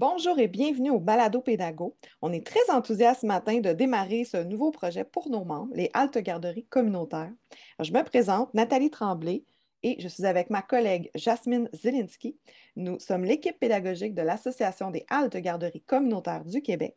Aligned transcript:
Bonjour 0.00 0.38
et 0.38 0.48
bienvenue 0.48 0.88
au 0.88 0.98
Balado 0.98 1.42
Pédago. 1.42 1.94
On 2.22 2.32
est 2.32 2.46
très 2.46 2.70
enthousiaste 2.70 3.20
ce 3.20 3.26
matin 3.26 3.60
de 3.60 3.74
démarrer 3.74 4.24
ce 4.24 4.38
nouveau 4.38 4.70
projet 4.70 5.04
pour 5.04 5.28
nos 5.28 5.44
membres, 5.44 5.74
les 5.74 5.90
haltes 5.92 6.16
garderies 6.16 6.64
communautaires. 6.64 7.30
je 7.78 7.92
me 7.92 8.02
présente, 8.02 8.54
Nathalie 8.54 8.88
Tremblay, 8.88 9.44
et 9.82 10.00
je 10.00 10.08
suis 10.08 10.24
avec 10.24 10.48
ma 10.48 10.62
collègue 10.62 11.10
Jasmine 11.14 11.68
Zelinski. 11.74 12.38
Nous 12.76 12.98
sommes 12.98 13.26
l'équipe 13.26 13.60
pédagogique 13.60 14.14
de 14.14 14.22
l'Association 14.22 14.90
des 14.90 15.04
haltes 15.10 15.36
garderies 15.36 15.82
communautaires 15.82 16.46
du 16.46 16.62
Québec. 16.62 16.96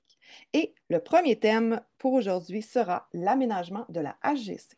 Et 0.53 0.73
le 0.89 1.01
premier 1.01 1.37
thème 1.37 1.81
pour 1.97 2.13
aujourd'hui 2.13 2.61
sera 2.61 3.09
l'aménagement 3.11 3.85
de 3.89 3.99
la 3.99 4.15
HGC. 4.23 4.77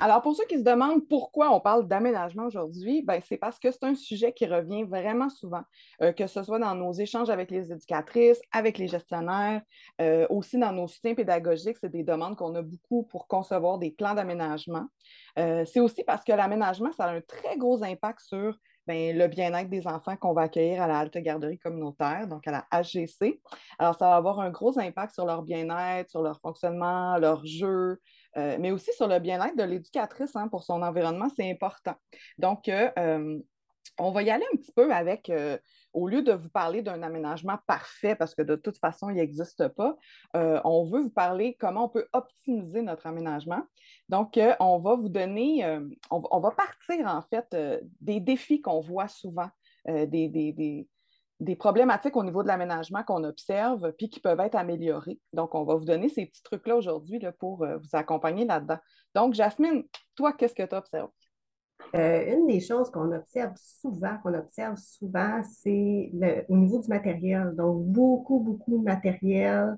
Alors, 0.00 0.22
pour 0.22 0.36
ceux 0.36 0.46
qui 0.46 0.58
se 0.58 0.62
demandent 0.62 1.08
pourquoi 1.08 1.50
on 1.50 1.58
parle 1.60 1.88
d'aménagement 1.88 2.46
aujourd'hui, 2.46 3.02
ben, 3.02 3.20
c'est 3.26 3.36
parce 3.36 3.58
que 3.58 3.72
c'est 3.72 3.82
un 3.82 3.96
sujet 3.96 4.32
qui 4.32 4.46
revient 4.46 4.84
vraiment 4.84 5.28
souvent, 5.28 5.62
euh, 6.02 6.12
que 6.12 6.28
ce 6.28 6.44
soit 6.44 6.60
dans 6.60 6.76
nos 6.76 6.92
échanges 6.92 7.30
avec 7.30 7.50
les 7.50 7.72
éducatrices, 7.72 8.40
avec 8.52 8.78
les 8.78 8.86
gestionnaires, 8.86 9.60
euh, 10.00 10.24
aussi 10.30 10.56
dans 10.56 10.70
nos 10.72 10.86
soutiens 10.86 11.16
pédagogiques, 11.16 11.78
c'est 11.80 11.90
des 11.90 12.04
demandes 12.04 12.36
qu'on 12.36 12.54
a 12.54 12.62
beaucoup 12.62 13.02
pour 13.04 13.26
concevoir 13.26 13.78
des 13.78 13.90
plans 13.90 14.14
d'aménagement. 14.14 14.86
Euh, 15.36 15.64
c'est 15.64 15.80
aussi 15.80 16.04
parce 16.04 16.22
que 16.22 16.32
l'aménagement, 16.32 16.92
ça 16.92 17.06
a 17.06 17.14
un 17.14 17.20
très 17.20 17.56
gros 17.56 17.82
impact 17.82 18.20
sur 18.20 18.56
ben, 18.86 19.18
le 19.18 19.26
bien-être 19.26 19.68
des 19.68 19.86
enfants 19.86 20.16
qu'on 20.16 20.32
va 20.32 20.42
accueillir 20.42 20.80
à 20.80 20.86
la 20.86 21.00
halte 21.00 21.18
garderie 21.18 21.58
communautaire, 21.58 22.26
donc 22.28 22.46
à 22.46 22.52
la 22.52 22.82
HGC. 22.82 23.40
Alors, 23.78 23.96
ça 23.96 24.08
va 24.10 24.16
avoir 24.16 24.38
un 24.40 24.50
gros 24.50 24.78
impact 24.78 25.12
sur 25.12 25.26
leur 25.26 25.42
bien-être, 25.42 26.08
sur 26.08 26.22
leur 26.22 26.40
fonctionnement, 26.40 27.18
leur 27.18 27.44
jeu, 27.44 27.98
euh, 28.38 28.56
mais 28.60 28.70
aussi 28.70 28.92
sur 28.92 29.08
le 29.08 29.18
bien-être 29.18 29.56
de 29.56 29.64
l'éducatrice 29.64 30.36
hein, 30.36 30.48
pour 30.48 30.62
son 30.62 30.82
environnement, 30.82 31.28
c'est 31.34 31.50
important. 31.50 31.94
Donc, 32.38 32.68
euh, 32.68 32.90
euh, 32.98 33.38
on 33.98 34.12
va 34.12 34.22
y 34.22 34.30
aller 34.30 34.44
un 34.52 34.56
petit 34.56 34.70
peu 34.70 34.92
avec, 34.92 35.32
au 35.92 36.06
lieu 36.06 36.22
de 36.22 36.32
vous 36.32 36.50
parler 36.50 36.82
d'un 36.82 37.02
aménagement 37.02 37.58
parfait, 37.66 38.14
parce 38.14 38.34
que 38.34 38.42
de 38.42 38.54
toute 38.54 38.78
façon, 38.78 39.10
il 39.10 39.16
n'existe 39.16 39.66
pas, 39.68 39.96
on 40.34 40.84
veut 40.84 41.00
vous 41.00 41.10
parler 41.10 41.56
comment 41.58 41.86
on 41.86 41.88
peut 41.88 42.06
optimiser 42.12 42.82
notre 42.82 43.08
aménagement. 43.08 43.62
Donc, 44.08 44.38
on 44.60 44.78
va 44.78 44.94
vous 44.94 45.08
donner, 45.08 45.80
on, 46.10 46.38
va 46.38 46.50
partir 46.52 47.08
en 47.08 47.22
fait 47.22 47.56
des 48.00 48.20
défis 48.20 48.60
qu'on 48.60 48.80
voit 48.80 49.08
souvent, 49.08 49.48
des, 49.86 50.28
des 50.28 50.86
problématiques 51.58 52.16
au 52.16 52.24
niveau 52.24 52.42
de 52.42 52.48
l'aménagement 52.48 53.02
qu'on 53.04 53.24
observe 53.24 53.92
puis 53.92 54.08
qui 54.08 54.20
peuvent 54.20 54.40
être 54.40 54.56
améliorées. 54.56 55.20
Donc, 55.32 55.54
on 55.54 55.64
va 55.64 55.74
vous 55.74 55.84
donner 55.84 56.08
ces 56.08 56.26
petits 56.26 56.42
trucs-là 56.42 56.76
aujourd'hui 56.76 57.20
pour 57.38 57.62
euh, 57.64 57.76
vous 57.76 57.88
accompagner 57.92 58.44
là-dedans. 58.44 58.78
Donc, 59.14 59.34
Jasmine, 59.34 59.84
toi, 60.16 60.32
qu'est-ce 60.32 60.54
que 60.54 60.64
tu 60.64 60.74
observes? 60.74 61.10
Euh, 61.94 62.36
une 62.36 62.46
des 62.48 62.60
choses 62.60 62.90
qu'on 62.90 63.12
observe 63.12 63.52
souvent, 63.56 64.18
qu'on 64.22 64.34
observe 64.34 64.76
souvent, 64.76 65.40
c'est 65.44 66.12
au 66.48 66.56
niveau 66.56 66.80
du 66.80 66.88
matériel. 66.88 67.54
Donc, 67.54 67.84
beaucoup, 67.86 68.40
beaucoup 68.40 68.78
de 68.78 68.84
matériel. 68.84 69.76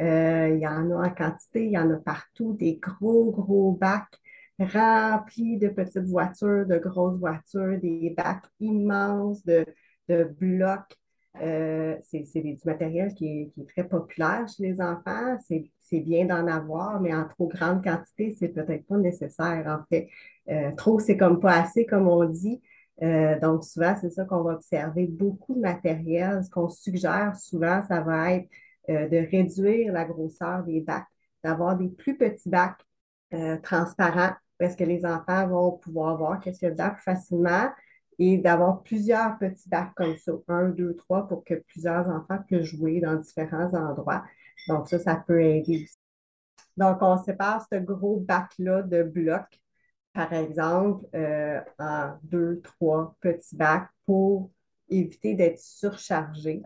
Euh, 0.00 0.48
il 0.48 0.60
y 0.60 0.66
en 0.66 0.90
a 0.90 1.06
en 1.06 1.10
quantité, 1.10 1.66
il 1.66 1.72
y 1.72 1.78
en 1.78 1.90
a 1.90 1.96
partout, 1.96 2.54
des 2.54 2.76
gros, 2.76 3.30
gros 3.30 3.72
bacs 3.72 4.18
remplis 4.58 5.58
de 5.58 5.68
petites 5.68 6.04
voitures, 6.04 6.66
de 6.66 6.78
grosses 6.78 7.18
voitures, 7.18 7.78
des 7.80 8.14
bacs 8.16 8.46
immenses 8.60 9.44
de, 9.44 9.66
de 10.08 10.24
blocs 10.24 10.96
euh, 11.40 11.96
c'est 12.02 12.40
du 12.40 12.58
matériel 12.64 13.14
qui 13.14 13.52
est, 13.56 13.66
très 13.68 13.84
populaire 13.84 14.46
chez 14.48 14.64
les 14.64 14.80
enfants. 14.80 15.38
C'est 15.40 16.00
bien 16.00 16.26
d'en 16.26 16.46
avoir, 16.46 17.00
mais 17.00 17.14
en 17.14 17.26
trop 17.28 17.48
grande 17.48 17.82
quantité, 17.82 18.34
c'est 18.38 18.48
peut-être 18.48 18.86
pas 18.86 18.96
nécessaire, 18.96 19.64
en 19.66 19.84
fait. 19.88 20.08
Euh, 20.50 20.72
trop, 20.76 20.98
c'est 20.98 21.16
comme 21.16 21.40
pas 21.40 21.60
assez, 21.60 21.86
comme 21.86 22.08
on 22.08 22.24
dit. 22.24 22.60
Euh, 23.02 23.38
donc, 23.40 23.64
souvent, 23.64 23.94
c'est 24.00 24.10
ça 24.10 24.24
qu'on 24.24 24.42
va 24.42 24.54
observer. 24.54 25.06
Beaucoup 25.06 25.54
de 25.54 25.60
matériel. 25.60 26.44
Ce 26.44 26.50
qu'on 26.50 26.68
suggère 26.68 27.36
souvent, 27.36 27.82
ça 27.88 28.00
va 28.00 28.32
être 28.34 28.48
de 28.88 29.30
réduire 29.30 29.92
la 29.92 30.04
grosseur 30.04 30.64
des 30.64 30.80
bacs, 30.80 31.06
d'avoir 31.44 31.76
des 31.76 31.88
plus 31.88 32.16
petits 32.16 32.48
bacs 32.48 32.84
transparents 33.62 34.32
parce 34.58 34.76
que 34.76 34.84
les 34.84 35.04
enfants 35.04 35.48
vont 35.48 35.72
pouvoir 35.72 36.16
voir 36.16 36.40
qu'est-ce 36.40 36.58
qu'il 36.60 36.68
y 36.68 37.02
facilement 37.02 37.68
et 38.24 38.38
d'avoir 38.38 38.84
plusieurs 38.84 39.36
petits 39.38 39.68
bacs 39.68 39.94
comme 39.96 40.16
ça, 40.16 40.30
un, 40.46 40.68
deux, 40.68 40.94
trois, 40.94 41.26
pour 41.26 41.42
que 41.42 41.54
plusieurs 41.54 42.08
enfants 42.08 42.38
puissent 42.46 42.66
jouer 42.66 43.00
dans 43.00 43.16
différents 43.16 43.74
endroits. 43.74 44.22
Donc, 44.68 44.88
ça, 44.88 45.00
ça 45.00 45.16
peut 45.16 45.42
aider 45.42 45.82
aussi. 45.82 45.96
Donc, 46.76 46.98
on 47.00 47.16
sépare 47.16 47.66
ce 47.70 47.78
gros 47.80 48.20
bac-là 48.20 48.82
de 48.82 49.02
blocs, 49.02 49.60
par 50.12 50.32
exemple, 50.32 51.04
euh, 51.16 51.60
en 51.80 52.12
deux, 52.22 52.60
trois 52.60 53.16
petits 53.20 53.56
bacs 53.56 53.88
pour 54.06 54.50
éviter 54.88 55.34
d'être 55.34 55.58
surchargé. 55.58 56.62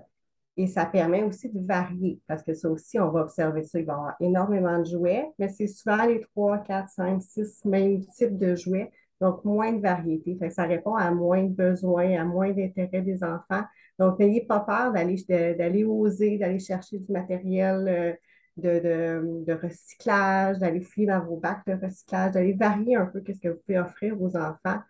Et 0.59 0.67
ça 0.67 0.85
permet 0.85 1.23
aussi 1.23 1.49
de 1.49 1.67
varier, 1.67 2.21
parce 2.27 2.43
que 2.43 2.53
ça 2.53 2.69
aussi, 2.69 3.01
on 3.01 3.11
va 3.11 3.23
observer 3.23 3.63
ça. 3.63 3.79
Il 3.79 3.87
va 3.87 3.93
y 3.93 3.97
avoir 3.97 4.17
énormément 4.21 4.79
de 4.79 4.85
jouets, 4.85 5.27
mais 5.39 5.49
c'est 5.49 5.69
souvent 5.69 6.05
les 6.05 6.21
trois, 6.21 6.59
quatre, 6.59 6.91
cinq, 6.91 7.23
six 7.23 7.65
mêmes 7.65 8.05
types 8.09 8.37
de 8.37 8.55
jouets 8.55 8.91
donc, 9.21 9.45
moins 9.45 9.73
de 9.73 9.81
variété. 9.81 10.39
ça 10.51 10.65
répond 10.65 10.95
à 10.95 11.11
moins 11.11 11.45
de 11.45 11.55
besoins, 11.55 12.21
à 12.21 12.25
moins 12.25 12.53
d'intérêt 12.53 13.01
des 13.03 13.25
enfants. 13.25 13.63
Donc, 13.99 14.19
n'ayez 14.19 14.45
pas 14.45 14.61
peur 14.61 14.93
d'aller, 14.93 15.85
oser, 15.85 16.39
d'aller 16.39 16.59
chercher 16.59 16.99
du 16.99 17.11
matériel 17.11 17.89
euh, 17.89 18.13
de, 18.57 19.53
recyclage, 19.53 20.59
d'aller 20.59 20.81
fouiller 20.81 21.07
dans 21.07 21.25
vos 21.25 21.37
bacs 21.37 21.67
de 21.67 21.75
recyclage, 21.75 22.33
d'aller 22.33 22.53
varier 22.53 22.97
un 22.97 23.07
peu 23.07 23.23
ce 23.27 23.41
que 23.41 23.49
vous 23.49 23.61
pouvez 23.67 23.79
offrir 23.79 24.21
aux 24.21 24.37
enfants 24.37 24.81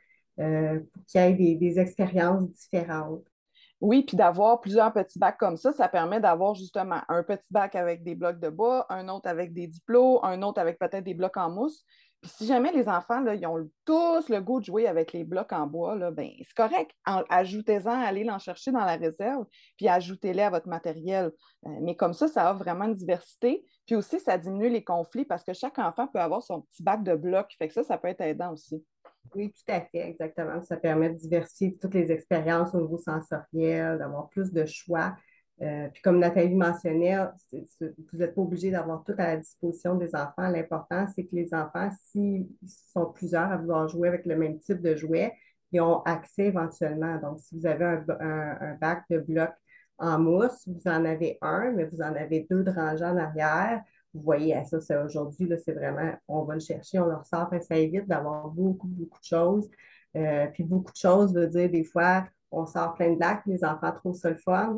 euh, 0.40 0.80
pour 0.92 1.04
qu'il 1.06 1.20
y 1.20 1.24
ait 1.24 1.34
des, 1.34 1.54
des 1.54 1.78
expériences 1.78 2.50
différentes. 2.50 3.24
Oui, 3.82 4.04
puis 4.04 4.16
d'avoir 4.16 4.60
plusieurs 4.60 4.92
petits 4.92 5.18
bacs 5.18 5.36
comme 5.36 5.58
ça, 5.58 5.70
ça 5.72 5.86
permet 5.88 6.18
d'avoir 6.18 6.54
justement 6.54 7.00
un 7.08 7.22
petit 7.22 7.52
bac 7.52 7.74
avec 7.74 8.02
des 8.02 8.14
blocs 8.14 8.40
de 8.40 8.48
bois, 8.48 8.86
un 8.88 9.08
autre 9.08 9.28
avec 9.28 9.52
des 9.52 9.66
diplômes, 9.66 10.18
un 10.22 10.40
autre 10.42 10.60
avec 10.60 10.78
peut-être 10.78 11.04
des 11.04 11.12
blocs 11.12 11.36
en 11.36 11.50
mousse. 11.50 11.84
Puis 12.22 12.30
si 12.30 12.46
jamais 12.46 12.72
les 12.72 12.88
enfants, 12.88 13.20
là, 13.20 13.34
ils 13.34 13.46
ont 13.46 13.68
tous 13.84 14.28
le 14.28 14.40
goût 14.40 14.60
de 14.60 14.64
jouer 14.64 14.86
avec 14.86 15.12
les 15.12 15.24
blocs 15.24 15.52
en 15.52 15.66
bois, 15.66 15.94
là, 15.96 16.10
ben, 16.10 16.30
c'est 16.38 16.56
correct. 16.56 16.90
Ajoutez-en, 17.04 17.90
allez 17.90 18.24
l'en 18.24 18.38
chercher 18.38 18.72
dans 18.72 18.84
la 18.84 18.96
réserve, 18.96 19.44
puis 19.76 19.88
ajoutez-les 19.88 20.42
à 20.42 20.50
votre 20.50 20.68
matériel. 20.68 21.30
Euh, 21.66 21.70
mais 21.82 21.94
comme 21.94 22.14
ça, 22.14 22.26
ça 22.26 22.50
offre 22.50 22.64
vraiment 22.64 22.86
une 22.86 22.94
diversité. 22.94 23.64
Puis 23.86 23.94
aussi, 23.94 24.18
ça 24.18 24.38
diminue 24.38 24.68
les 24.68 24.82
conflits 24.82 25.24
parce 25.24 25.44
que 25.44 25.52
chaque 25.52 25.78
enfant 25.78 26.08
peut 26.08 26.18
avoir 26.18 26.42
son 26.42 26.62
petit 26.62 26.82
bac 26.82 27.04
de 27.04 27.14
blocs. 27.14 27.54
Fait 27.58 27.68
que 27.68 27.74
ça, 27.74 27.84
ça 27.84 27.98
peut 27.98 28.08
être 28.08 28.22
aidant 28.22 28.52
aussi. 28.52 28.84
Oui, 29.34 29.52
tout 29.52 29.72
à 29.72 29.80
fait, 29.80 30.08
exactement. 30.08 30.62
Ça 30.62 30.76
permet 30.76 31.10
de 31.10 31.16
diversifier 31.16 31.76
toutes 31.76 31.94
les 31.94 32.10
expériences 32.10 32.74
au 32.74 32.80
niveau 32.80 32.98
sensoriel, 32.98 33.98
d'avoir 33.98 34.28
plus 34.28 34.52
de 34.52 34.64
choix. 34.64 35.14
Euh, 35.62 35.88
puis 35.88 36.02
comme 36.02 36.18
Nathalie 36.18 36.54
mentionnait, 36.54 37.16
vous 37.80 38.18
n'êtes 38.18 38.34
pas 38.34 38.40
obligé 38.42 38.70
d'avoir 38.70 39.02
tout 39.04 39.14
à 39.16 39.28
la 39.28 39.36
disposition 39.38 39.94
des 39.94 40.14
enfants. 40.14 40.48
L'important, 40.48 41.06
c'est 41.14 41.24
que 41.24 41.34
les 41.34 41.54
enfants, 41.54 41.90
s'ils 42.04 42.46
sont 42.66 43.06
plusieurs 43.06 43.50
à 43.50 43.56
vouloir 43.56 43.88
jouer 43.88 44.08
avec 44.08 44.26
le 44.26 44.36
même 44.36 44.58
type 44.58 44.82
de 44.82 44.94
jouet, 44.94 45.32
ils 45.72 45.80
ont 45.80 46.02
accès 46.02 46.46
éventuellement. 46.46 47.18
Donc, 47.18 47.40
si 47.40 47.58
vous 47.58 47.66
avez 47.66 47.84
un, 48.20 48.74
bac 48.80 49.04
de 49.10 49.18
blocs 49.18 49.54
en 49.98 50.18
mousse, 50.18 50.66
vous 50.66 50.90
en 50.90 51.04
avez 51.06 51.38
un, 51.40 51.72
mais 51.72 51.84
vous 51.84 52.02
en 52.02 52.14
avez 52.14 52.46
deux 52.50 52.62
de 52.62 52.70
rangées 52.70 53.04
en 53.04 53.16
arrière. 53.16 53.82
Vous 54.12 54.22
voyez, 54.22 54.62
ça, 54.64 54.80
c'est 54.80 54.96
aujourd'hui, 54.96 55.50
c'est 55.64 55.72
vraiment, 55.72 56.12
on 56.28 56.44
va 56.44 56.54
le 56.54 56.60
chercher, 56.60 56.98
on 57.00 57.06
le 57.06 57.16
ressort, 57.16 57.50
ça 57.62 57.76
évite 57.76 58.06
d'avoir 58.06 58.48
beaucoup, 58.48 58.86
beaucoup 58.88 59.18
de 59.18 59.24
choses. 59.24 59.70
Euh, 60.16 60.46
puis 60.46 60.64
beaucoup 60.64 60.92
de 60.92 60.96
choses 60.96 61.34
veut 61.34 61.46
dire 61.46 61.70
des 61.70 61.84
fois, 61.84 62.26
on 62.50 62.66
sort 62.66 62.94
plein 62.94 63.14
de 63.14 63.20
lacs, 63.20 63.44
les 63.46 63.64
enfants 63.64 63.92
trouvent 63.92 64.16
ça 64.16 64.30
le 64.30 64.36
fun, 64.36 64.76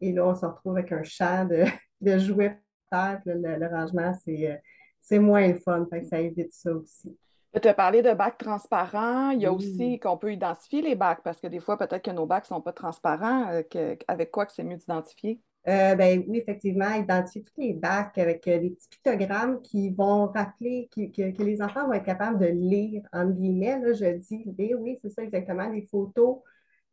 et 0.00 0.12
là, 0.12 0.26
on 0.26 0.34
se 0.34 0.46
retrouve 0.46 0.76
avec 0.76 0.92
un 0.92 1.02
champ 1.02 1.44
de, 1.44 1.64
de 2.00 2.18
jouets 2.18 2.58
terre, 2.90 3.20
le, 3.24 3.66
rangement, 3.68 4.12
euh, 4.28 4.56
c'est 5.00 5.18
moins 5.18 5.46
le 5.48 5.58
fun, 5.58 5.86
fait 5.90 6.02
que 6.02 6.06
ça 6.06 6.20
évite 6.20 6.52
ça 6.52 6.72
aussi. 6.72 7.16
Tu 7.60 7.66
as 7.66 7.74
parlé 7.74 8.02
de 8.02 8.12
bacs 8.12 8.38
transparents. 8.38 9.30
Il 9.30 9.40
y 9.40 9.46
a 9.46 9.52
aussi 9.52 9.98
qu'on 9.98 10.18
peut 10.18 10.32
identifier 10.32 10.82
les 10.82 10.94
bacs 10.94 11.22
parce 11.24 11.40
que 11.40 11.46
des 11.46 11.60
fois, 11.60 11.78
peut-être 11.78 12.04
que 12.04 12.10
nos 12.10 12.26
bacs 12.26 12.44
ne 12.44 12.48
sont 12.48 12.60
pas 12.60 12.72
transparents. 12.72 13.50
Euh, 13.50 13.96
avec 14.06 14.30
quoi 14.30 14.46
que 14.46 14.52
c'est 14.52 14.62
mieux 14.62 14.76
d'identifier? 14.76 15.40
Euh, 15.66 15.94
ben, 15.96 16.22
oui, 16.28 16.38
effectivement, 16.38 16.92
identifier 16.94 17.42
tous 17.42 17.60
les 17.60 17.72
bacs 17.72 18.16
avec 18.18 18.44
des 18.44 18.70
petits 18.70 18.88
pictogrammes 18.88 19.60
qui 19.62 19.90
vont 19.90 20.26
rappeler 20.26 20.88
que, 20.94 21.42
les 21.42 21.62
enfants 21.62 21.86
vont 21.86 21.94
être 21.94 22.04
capables 22.04 22.38
de 22.38 22.46
lire, 22.46 23.02
en 23.12 23.26
guillemets. 23.26 23.80
Là, 23.80 23.92
je 23.92 24.16
dis 24.16 24.74
oui, 24.74 24.98
c'est 25.02 25.10
ça 25.10 25.22
exactement, 25.22 25.68
les 25.68 25.86
photos 25.90 26.38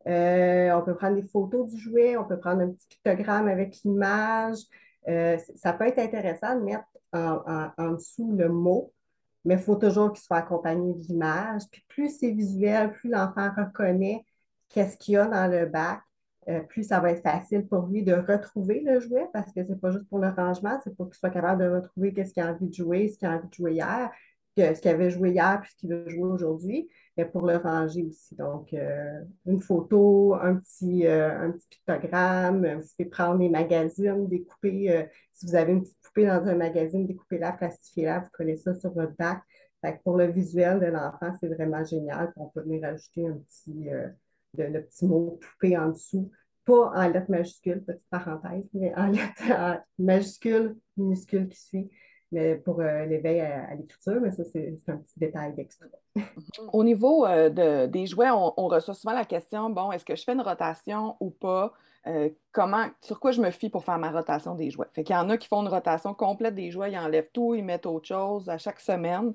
euh, 0.07 0.71
on 0.71 0.83
peut 0.83 0.95
prendre 0.95 1.15
des 1.15 1.27
photos 1.27 1.71
du 1.71 1.77
jouet, 1.77 2.17
on 2.17 2.25
peut 2.25 2.39
prendre 2.39 2.61
un 2.61 2.69
petit 2.69 2.87
pictogramme 2.87 3.47
avec 3.47 3.77
l'image. 3.83 4.59
Euh, 5.07 5.37
ça 5.55 5.73
peut 5.73 5.87
être 5.87 5.99
intéressant 5.99 6.55
de 6.55 6.61
mettre 6.61 6.85
en, 7.13 7.91
dessous 7.91 8.35
le 8.35 8.49
mot 8.49 8.91
mais 9.45 9.53
il 9.53 9.59
faut 9.59 9.75
toujours 9.75 10.11
qu'il 10.11 10.23
soit 10.23 10.37
accompagné 10.37 10.93
d'image. 10.95 11.61
Puis 11.71 11.85
plus 11.87 12.09
c'est 12.19 12.31
visuel, 12.31 12.91
plus 12.91 13.09
l'enfant 13.09 13.51
reconnaît 13.55 14.25
qu'est-ce 14.69 14.97
qu'il 14.97 15.13
y 15.13 15.17
a 15.17 15.27
dans 15.27 15.49
le 15.49 15.67
bac, 15.67 16.01
euh, 16.49 16.61
plus 16.61 16.83
ça 16.83 16.99
va 16.99 17.11
être 17.11 17.23
facile 17.23 17.65
pour 17.67 17.87
lui 17.87 18.03
de 18.03 18.13
retrouver 18.13 18.81
le 18.81 18.99
jouet 18.99 19.27
parce 19.33 19.51
que 19.51 19.63
c'est 19.63 19.79
pas 19.79 19.91
juste 19.91 20.07
pour 20.09 20.19
le 20.19 20.29
rangement, 20.29 20.79
c'est 20.83 20.95
pour 20.95 21.07
qu'il 21.07 21.15
soit 21.15 21.29
capable 21.29 21.63
de 21.63 21.69
retrouver 21.69 22.13
qu'est-ce 22.13 22.33
qu'il 22.33 22.43
a 22.43 22.51
envie 22.51 22.67
de 22.67 22.73
jouer, 22.73 23.07
ce 23.07 23.17
qu'il 23.17 23.27
a 23.27 23.31
envie 23.31 23.47
de 23.47 23.53
jouer 23.53 23.73
hier, 23.73 24.11
ce 24.57 24.79
qu'il 24.81 24.91
avait 24.91 25.09
joué 25.09 25.31
hier 25.31 25.59
puis 25.61 25.71
ce 25.71 25.75
qu'il 25.75 25.89
veut 25.89 26.09
jouer 26.09 26.29
aujourd'hui, 26.29 26.89
mais 27.17 27.25
pour 27.25 27.45
le 27.45 27.57
ranger 27.57 28.05
aussi. 28.05 28.35
Donc, 28.35 28.73
euh, 28.73 29.21
une 29.45 29.61
photo, 29.61 30.35
un 30.35 30.55
petit, 30.55 31.07
euh, 31.07 31.47
un 31.47 31.51
petit 31.51 31.67
pictogramme, 31.69 32.81
vous 32.81 32.87
pouvez 32.97 33.09
prendre 33.09 33.39
des 33.39 33.49
magazines, 33.49 34.27
découper, 34.27 35.07
si 35.31 35.45
vous 35.45 35.55
avez 35.55 35.73
une 35.73 35.81
petite 35.81 36.01
poupée 36.01 36.25
dans 36.25 36.45
un 36.45 36.55
magazine, 36.55 37.07
découpez-la, 37.07 37.53
plastifiez-la, 37.53 38.19
vous 38.19 38.29
collez 38.33 38.57
ça 38.57 38.73
sur 38.75 38.91
votre 38.93 39.15
bac. 39.17 39.41
pour 40.03 40.17
le 40.17 40.25
visuel 40.25 40.79
de 40.79 40.87
l'enfant, 40.87 41.31
c'est 41.39 41.47
vraiment 41.47 41.83
génial. 41.83 42.33
On 42.37 42.47
peut 42.47 42.61
venir 42.61 42.83
ajouter 42.85 43.27
un 43.27 43.37
petit 43.37 43.89
le 44.57 44.81
petit 44.81 45.05
mot 45.05 45.39
poupée 45.41 45.77
en 45.77 45.89
dessous. 45.89 46.31
Pas 46.65 46.91
en 46.95 47.09
lettres 47.09 47.29
majuscules, 47.29 47.83
petite 47.83 48.07
parenthèse, 48.09 48.65
mais 48.73 48.93
en 48.95 49.07
lettres 49.07 49.83
majuscules, 49.99 50.75
minuscules 50.97 51.47
qui 51.47 51.59
suit 51.59 51.89
pour 52.63 52.79
euh, 52.79 53.05
l'éveil 53.05 53.41
à, 53.41 53.73
l'écriture, 53.75 54.19
mais 54.21 54.31
ça, 54.31 54.43
c'est 54.43 54.75
un 54.87 54.97
petit 54.97 55.19
détail 55.19 55.53
d'extra. 55.53 55.85
Au 56.73 56.83
niveau 56.83 57.25
euh, 57.25 57.49
de, 57.49 57.87
des 57.87 58.05
jouets, 58.05 58.29
on, 58.29 58.67
reçoit 58.67 58.93
souvent 58.93 59.13
la 59.13 59.25
question, 59.25 59.69
bon, 59.69 59.91
est-ce 59.91 60.05
que 60.05 60.15
je 60.15 60.23
fais 60.23 60.33
une 60.33 60.41
rotation 60.41 61.15
ou 61.19 61.29
pas? 61.29 61.73
Euh, 62.07 62.29
comment, 62.51 62.85
sur 63.01 63.19
quoi 63.19 63.31
je 63.31 63.41
me 63.41 63.49
fie 63.49 63.69
pour 63.69 63.83
faire 63.83 63.97
ma 63.97 64.11
rotation 64.11 64.53
des 64.53 64.69
jouets? 64.69 64.87
Fait 64.93 65.03
qu'il 65.03 65.15
y 65.15 65.19
en 65.19 65.29
a 65.29 65.37
qui 65.37 65.47
font 65.47 65.61
une 65.61 65.69
rotation 65.69 66.13
complète 66.13 66.55
des 66.55 66.69
jouets, 66.69 66.91
ils 66.91 66.97
enlèvent 66.97 67.31
tout, 67.33 67.55
ils 67.55 67.63
mettent 67.63 67.87
autre 67.87 68.07
chose 68.07 68.47
à 68.47 68.57
chaque 68.57 68.79
semaine. 68.79 69.33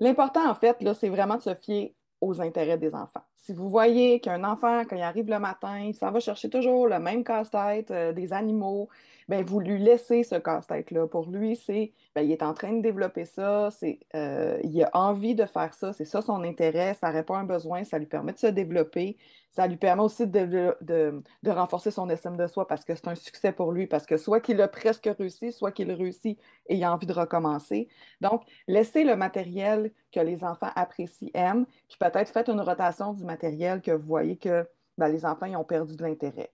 L'important, 0.00 0.48
en 0.48 0.54
fait, 0.54 0.76
c'est 0.94 1.08
vraiment 1.08 1.36
de 1.36 1.42
se 1.42 1.54
fier 1.54 1.94
aux 2.20 2.40
intérêts 2.40 2.78
des 2.78 2.94
enfants. 2.94 3.22
Si 3.36 3.52
vous 3.52 3.68
voyez 3.68 4.20
qu'un 4.20 4.42
enfant, 4.44 4.82
quand 4.88 4.96
il 4.96 5.02
arrive 5.02 5.28
le 5.28 5.38
matin, 5.38 5.78
il 5.78 5.94
s'en 5.94 6.10
va 6.10 6.20
chercher 6.20 6.50
toujours 6.50 6.88
le 6.88 6.98
même 6.98 7.22
casse-tête, 7.22 7.90
euh, 7.90 8.12
des 8.12 8.32
animaux, 8.32 8.88
bien, 9.28 9.42
vous 9.42 9.60
lui 9.60 9.78
laissez 9.78 10.22
ce 10.22 10.36
casse-tête-là. 10.36 11.06
Pour 11.08 11.28
lui, 11.28 11.56
c'est, 11.56 11.92
bien, 12.14 12.22
il 12.22 12.30
est 12.30 12.42
en 12.42 12.54
train 12.54 12.72
de 12.72 12.82
développer 12.82 13.24
ça, 13.24 13.70
c'est, 13.70 13.98
euh, 14.14 14.58
il 14.62 14.82
a 14.84 14.90
envie 14.94 15.34
de 15.34 15.44
faire 15.46 15.74
ça, 15.74 15.92
c'est 15.92 16.04
ça 16.04 16.22
son 16.22 16.44
intérêt, 16.44 16.94
ça 16.94 17.10
répond 17.10 17.34
à 17.34 17.38
un 17.38 17.44
besoin, 17.44 17.84
ça 17.84 17.98
lui 17.98 18.06
permet 18.06 18.32
de 18.32 18.38
se 18.38 18.46
développer, 18.46 19.16
ça 19.50 19.66
lui 19.66 19.76
permet 19.76 20.02
aussi 20.02 20.26
de, 20.26 20.76
de, 20.80 21.50
renforcer 21.50 21.90
son 21.90 22.08
estime 22.10 22.36
de 22.36 22.46
soi 22.46 22.66
parce 22.68 22.84
que 22.84 22.94
c'est 22.94 23.08
un 23.08 23.14
succès 23.14 23.52
pour 23.52 23.72
lui, 23.72 23.86
parce 23.86 24.06
que 24.06 24.16
soit 24.16 24.40
qu'il 24.40 24.60
a 24.60 24.68
presque 24.68 25.08
réussi, 25.18 25.50
soit 25.52 25.72
qu'il 25.72 25.90
réussit 25.90 26.38
et 26.66 26.76
il 26.76 26.84
a 26.84 26.92
envie 26.92 27.06
de 27.06 27.12
recommencer. 27.12 27.88
Donc, 28.20 28.42
laissez 28.68 29.02
le 29.04 29.16
matériel 29.16 29.92
que 30.12 30.20
les 30.20 30.44
enfants 30.44 30.70
apprécient, 30.76 31.30
aiment, 31.34 31.66
puis 31.88 31.98
peut-être 31.98 32.30
faites 32.30 32.48
une 32.48 32.60
rotation 32.60 33.12
du 33.12 33.24
matériel 33.24 33.80
que 33.80 33.90
vous 33.90 34.06
voyez 34.06 34.36
que 34.36 34.68
ben, 34.98 35.08
les 35.08 35.24
enfants 35.24 35.46
ils 35.46 35.56
ont 35.56 35.64
perdu 35.64 35.96
de 35.96 36.02
l'intérêt. 36.02 36.52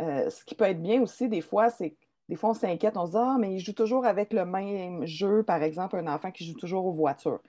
Euh, 0.00 0.28
ce 0.30 0.44
qui 0.44 0.54
peut 0.54 0.64
être 0.64 0.82
bien 0.82 1.02
aussi, 1.02 1.28
des 1.28 1.40
fois, 1.40 1.70
c'est 1.70 1.96
des 2.28 2.36
fois, 2.36 2.50
on 2.50 2.54
s'inquiète, 2.54 2.96
on 2.96 3.06
se 3.06 3.12
dit 3.12 3.18
Ah, 3.18 3.36
mais 3.38 3.52
il 3.54 3.60
joue 3.60 3.72
toujours 3.72 4.06
avec 4.06 4.32
le 4.32 4.44
même 4.44 5.04
jeu, 5.04 5.42
par 5.42 5.62
exemple, 5.62 5.96
un 5.96 6.06
enfant 6.06 6.30
qui 6.30 6.46
joue 6.46 6.54
toujours 6.54 6.86
aux 6.86 6.92
voitures. 6.92 7.40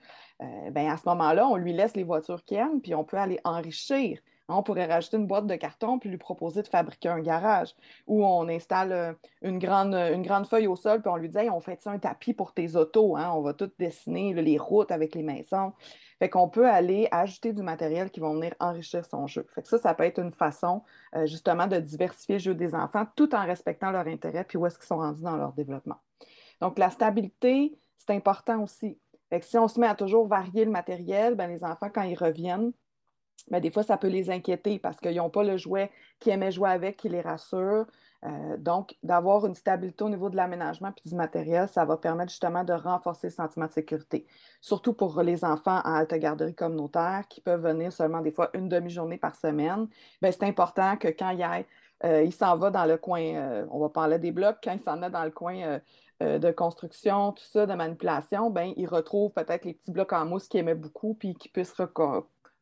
Euh, 0.42 0.70
ben, 0.70 0.88
à 0.88 0.96
ce 0.96 1.08
moment-là, 1.08 1.46
on 1.46 1.56
lui 1.56 1.72
laisse 1.72 1.96
les 1.96 2.04
voitures 2.04 2.44
qu'il 2.44 2.58
aime, 2.58 2.80
puis 2.80 2.94
on 2.94 3.04
peut 3.04 3.16
aller 3.16 3.40
enrichir. 3.44 4.20
On 4.48 4.62
pourrait 4.62 4.86
rajouter 4.86 5.16
une 5.16 5.26
boîte 5.26 5.46
de 5.48 5.56
carton 5.56 5.98
puis 5.98 6.08
lui 6.08 6.18
proposer 6.18 6.62
de 6.62 6.68
fabriquer 6.68 7.08
un 7.08 7.20
garage 7.20 7.74
où 8.06 8.24
on 8.24 8.48
installe 8.48 8.92
euh, 8.92 9.12
une 9.42 9.58
grande, 9.58 10.46
feuille 10.46 10.68
au 10.68 10.76
sol 10.76 11.02
puis 11.02 11.10
on 11.10 11.16
lui 11.16 11.28
dit 11.28 11.50
on 11.50 11.60
fait 11.60 11.84
un 11.86 11.98
tapis 11.98 12.32
pour 12.32 12.52
tes 12.54 12.76
autos, 12.76 13.16
hein? 13.16 13.32
on 13.34 13.42
va 13.42 13.54
tout 13.54 13.70
dessiner 13.78 14.34
les 14.34 14.56
routes 14.56 14.92
avec 14.92 15.16
les 15.16 15.24
maisons. 15.24 15.72
Fait 16.18 16.30
qu'on 16.30 16.48
peut 16.48 16.68
aller 16.68 17.08
ajouter 17.10 17.52
du 17.52 17.62
matériel 17.62 18.10
qui 18.10 18.20
va 18.20 18.32
venir 18.32 18.54
enrichir 18.58 19.04
son 19.04 19.26
jeu. 19.26 19.46
Fait 19.54 19.62
que 19.62 19.68
ça, 19.68 19.78
ça 19.78 19.94
peut 19.94 20.04
être 20.04 20.18
une 20.18 20.32
façon 20.32 20.82
euh, 21.14 21.26
justement 21.26 21.66
de 21.66 21.78
diversifier 21.78 22.36
le 22.36 22.40
jeu 22.40 22.54
des 22.54 22.74
enfants 22.74 23.06
tout 23.16 23.34
en 23.34 23.44
respectant 23.44 23.90
leur 23.90 24.06
intérêt 24.06 24.44
puis 24.44 24.56
où 24.56 24.66
est-ce 24.66 24.78
qu'ils 24.78 24.86
sont 24.86 24.96
rendus 24.96 25.22
dans 25.22 25.36
leur 25.36 25.52
développement. 25.52 26.00
Donc, 26.60 26.78
la 26.78 26.90
stabilité, 26.90 27.78
c'est 27.98 28.14
important 28.14 28.62
aussi. 28.62 28.98
Fait 29.28 29.40
que 29.40 29.46
si 29.46 29.58
on 29.58 29.68
se 29.68 29.78
met 29.78 29.88
à 29.88 29.94
toujours 29.94 30.26
varier 30.26 30.64
le 30.64 30.70
matériel, 30.70 31.34
ben, 31.34 31.48
les 31.48 31.64
enfants, 31.64 31.90
quand 31.92 32.02
ils 32.02 32.16
reviennent, 32.16 32.72
ben, 33.50 33.60
des 33.60 33.70
fois, 33.70 33.82
ça 33.82 33.96
peut 33.96 34.08
les 34.08 34.30
inquiéter 34.30 34.78
parce 34.78 34.98
qu'ils 34.98 35.16
n'ont 35.16 35.30
pas 35.30 35.44
le 35.44 35.56
jouet 35.56 35.90
qu'ils 36.18 36.32
aimaient 36.32 36.52
jouer 36.52 36.70
avec 36.70 36.96
qui 36.96 37.08
les 37.08 37.20
rassure. 37.20 37.86
Euh, 38.24 38.56
donc, 38.56 38.96
d'avoir 39.02 39.46
une 39.46 39.54
stabilité 39.54 40.02
au 40.02 40.08
niveau 40.08 40.30
de 40.30 40.36
l'aménagement 40.36 40.90
puis 40.92 41.08
du 41.08 41.14
matériel, 41.14 41.68
ça 41.68 41.84
va 41.84 41.96
permettre 41.96 42.30
justement 42.30 42.64
de 42.64 42.72
renforcer 42.72 43.28
le 43.28 43.32
sentiment 43.32 43.66
de 43.66 43.72
sécurité. 43.72 44.26
Surtout 44.60 44.94
pour 44.94 45.22
les 45.22 45.44
enfants 45.44 45.80
en 45.84 45.94
halte 45.94 46.14
garderie 46.14 46.54
communautaire 46.54 47.24
qui 47.28 47.40
peuvent 47.40 47.62
venir 47.62 47.92
seulement 47.92 48.20
des 48.20 48.32
fois 48.32 48.50
une 48.54 48.68
demi-journée 48.68 49.18
par 49.18 49.36
semaine. 49.36 49.86
Ben, 50.22 50.32
c'est 50.32 50.44
important 50.44 50.96
que 50.96 51.08
quand 51.08 51.36
euh, 52.04 52.22
il 52.22 52.32
s'en 52.32 52.56
va 52.56 52.70
dans 52.70 52.86
le 52.86 52.96
coin, 52.96 53.22
euh, 53.22 53.66
on 53.70 53.78
va 53.78 53.88
parler 53.90 54.18
des 54.18 54.32
blocs, 54.32 54.58
quand 54.62 54.72
il 54.72 54.82
s'en 54.82 54.98
va 54.98 55.10
dans 55.10 55.24
le 55.24 55.30
coin 55.30 55.80
de 56.18 56.50
construction, 56.50 57.32
tout 57.32 57.44
ça, 57.44 57.66
de 57.66 57.74
manipulation, 57.74 58.48
ben, 58.48 58.72
il 58.78 58.86
retrouve 58.86 59.32
peut-être 59.32 59.66
les 59.66 59.74
petits 59.74 59.90
blocs 59.90 60.14
en 60.14 60.24
mousse 60.24 60.48
qu'il 60.48 60.60
aimait 60.60 60.74
beaucoup 60.74 61.12
puis 61.12 61.34
qu'il 61.34 61.50
puisse 61.52 61.74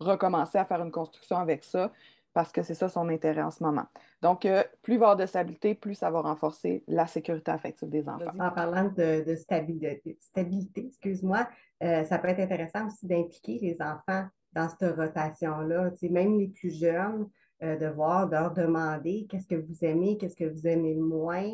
recommencer 0.01 0.59
à 0.59 0.65
faire 0.65 0.83
une 0.83 0.91
construction 0.91 1.37
avec 1.39 1.62
ça 1.62 1.93
parce 2.35 2.51
que 2.51 2.63
c'est 2.63 2.75
ça 2.75 2.89
son 2.89 3.09
intérêt 3.09 3.41
en 3.43 3.53
ce 3.53 3.63
moment. 3.63 3.87
Donc, 4.21 4.45
euh, 4.45 4.63
plus 4.83 4.95
il 4.95 4.99
va 4.99 5.05
y 5.05 5.07
avoir 5.07 5.17
de 5.17 5.27
stabilité, 5.27 5.75
plus 5.75 5.95
ça 5.95 6.11
va 6.11 6.21
renforcer 6.21 6.83
la 6.89 7.07
sécurité 7.07 7.53
affective 7.53 7.89
des 7.89 8.09
enfants. 8.09 8.33
En 8.39 8.51
parlant 8.51 8.91
de, 8.95 9.35
stabilité, 9.37 10.19
stabilité 10.21 10.87
excuse-moi, 10.89 11.49
euh, 11.83 12.03
ça 12.05 12.19
peut 12.19 12.29
être 12.29 12.41
intéressant 12.41 12.89
aussi 12.89 13.07
d'impliquer 13.07 13.61
les 13.63 13.81
enfants 13.81 14.27
dans 14.53 14.69
cette 14.69 14.97
rotation-là. 14.97 15.93
Même 16.11 16.39
les 16.39 16.49
plus 16.49 16.73
jeunes, 16.77 17.29
euh, 17.63 17.77
de 17.77 17.87
voir, 17.87 18.27
de 18.27 18.33
leur 18.33 18.53
demander 18.53 19.27
qu'est-ce 19.31 19.47
que 19.47 19.55
vous 19.55 19.85
aimez, 19.85 20.19
qu'est-ce 20.19 20.37
que 20.37 20.45
vous 20.45 20.67
aimez 20.67 20.95
moins. 20.97 21.53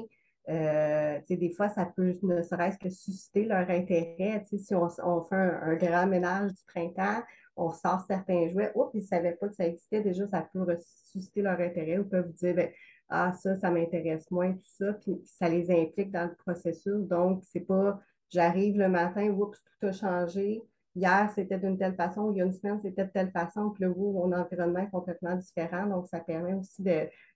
des 0.49 1.53
fois, 1.55 1.69
ça 1.69 1.85
peut 1.85 2.15
ne 2.23 2.43
serait-ce 2.43 2.79
que 2.79 2.89
susciter 2.89 3.45
leur 3.45 3.69
intérêt. 3.69 4.43
Si 4.45 4.75
on, 4.75 4.89
fait 5.25 5.37
un, 5.37 5.75
grand 5.75 6.07
ménage 6.07 6.53
du 6.53 6.65
printemps, 6.67 7.23
on 7.61 7.73
sort 7.73 8.01
certains 8.07 8.49
jouets, 8.49 8.73
oups, 8.75 8.91
ils 8.95 9.01
ne 9.01 9.07
savaient 9.07 9.33
pas 9.33 9.49
que 9.49 9.55
ça 9.55 9.67
existait, 9.67 10.01
déjà, 10.01 10.27
ça 10.27 10.49
peut 10.53 10.67
susciter 11.05 11.43
leur 11.43 11.61
intérêt 11.61 11.99
ou 11.99 12.05
peuvent 12.05 12.33
dire, 12.33 12.55
ben, 12.55 12.71
ah, 13.09 13.33
ça, 13.33 13.57
ça 13.57 13.71
m'intéresse 13.71 14.31
moins, 14.31 14.53
tout 14.53 14.61
ça, 14.79 14.93
puis 14.95 15.21
ça 15.25 15.49
les 15.49 15.71
implique 15.71 16.11
dans 16.11 16.25
le 16.25 16.35
processus. 16.35 17.07
Donc, 17.07 17.43
c'est 17.45 17.61
pas, 17.61 18.01
j'arrive 18.31 18.79
le 18.79 18.89
matin, 18.89 19.29
oups, 19.31 19.59
tout 19.63 19.87
a 19.87 19.93
changé. 19.93 20.63
Hier, 20.95 21.31
c'était 21.35 21.59
d'une 21.59 21.79
telle 21.79 21.95
façon, 21.95 22.33
il 22.33 22.39
y 22.39 22.43
a 22.43 22.45
une 22.45 22.53
semaine, 22.53 22.81
c'était 22.81 23.05
de 23.05 23.11
telle 23.11 23.31
façon, 23.31 23.71
puis 23.71 23.85
le 23.85 23.91
vous, 23.91 24.13
mon 24.13 24.33
environnement 24.33 24.81
est 24.81 24.91
complètement 24.91 25.37
différent. 25.37 25.87
Donc, 25.87 26.09
ça 26.09 26.21
permet 26.21 26.55
aussi 26.55 26.83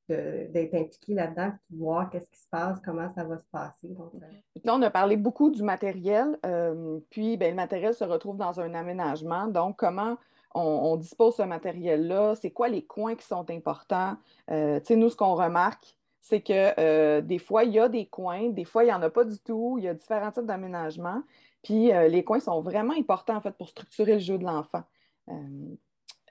d'être 0.09 0.75
impliqué 0.75 1.15
là-dedans, 1.15 1.53
de 1.71 1.79
voir 1.79 2.11
qu'est-ce 2.11 2.31
qui 2.31 2.39
se 2.39 2.49
passe, 2.51 2.79
comment 2.85 3.09
ça 3.11 3.25
va 3.25 3.39
se 3.39 3.47
passer. 3.51 3.89
Donc, 3.89 4.13
euh, 4.15 4.61
Là, 4.63 4.75
on 4.75 4.83
a 4.83 4.91
parlé 4.91 5.17
beaucoup 5.17 5.51
du 5.51 5.63
matériel, 5.63 6.39
euh, 6.45 6.99
puis 7.11 7.37
ben, 7.37 7.51
le 7.51 7.57
matériel 7.57 7.95
se 7.95 8.05
retrouve 8.05 8.37
dans 8.37 8.61
un 8.61 8.75
aménagement. 8.75 9.47
Donc, 9.47 9.77
comment 9.79 10.17
on, 10.55 10.97
dispose 10.97 11.37
ce 11.37 11.43
matériel-là? 11.43 12.35
C'est 12.37 12.51
quoi 12.51 12.69
les 12.69 12.85
coins 12.85 13.15
qui 13.17 13.27
sont 13.27 13.51
importants? 13.51 14.17
Euh, 14.51 14.79
tu 14.81 14.87
sais, 14.87 14.97
nous, 14.97 15.09
ce 15.09 15.17
qu'on 15.17 15.35
remarque, 15.35 15.97
c'est 16.21 16.41
que 16.41 17.21
des 17.21 17.39
fois, 17.39 17.65
il 17.65 17.73
y 17.73 17.79
a 17.79 17.89
des 17.89 18.07
coins, 18.07 18.51
des 18.51 18.65
fois, 18.65 18.85
il 18.85 18.87
n'y 18.87 18.93
en 18.93 19.03
a 19.03 19.11
pas 19.11 19.25
du 19.25 19.39
tout. 19.39 19.77
Il 19.79 19.85
y 19.85 19.89
a 19.89 19.95
différents 19.95 20.31
types 20.31 20.47
d'aménagements. 20.47 21.23
Puis 21.63 21.91
les 22.09 22.25
coins 22.25 22.41
sont 22.41 22.63
vraiment 22.63 22.95
importants 22.95 23.37
en 23.37 23.41
fait 23.43 23.51
pour 23.51 23.69
structurer 23.69 24.15
le 24.15 24.21
jeu 24.21 24.39
de 24.39 24.45
l'enfant. 24.45 24.85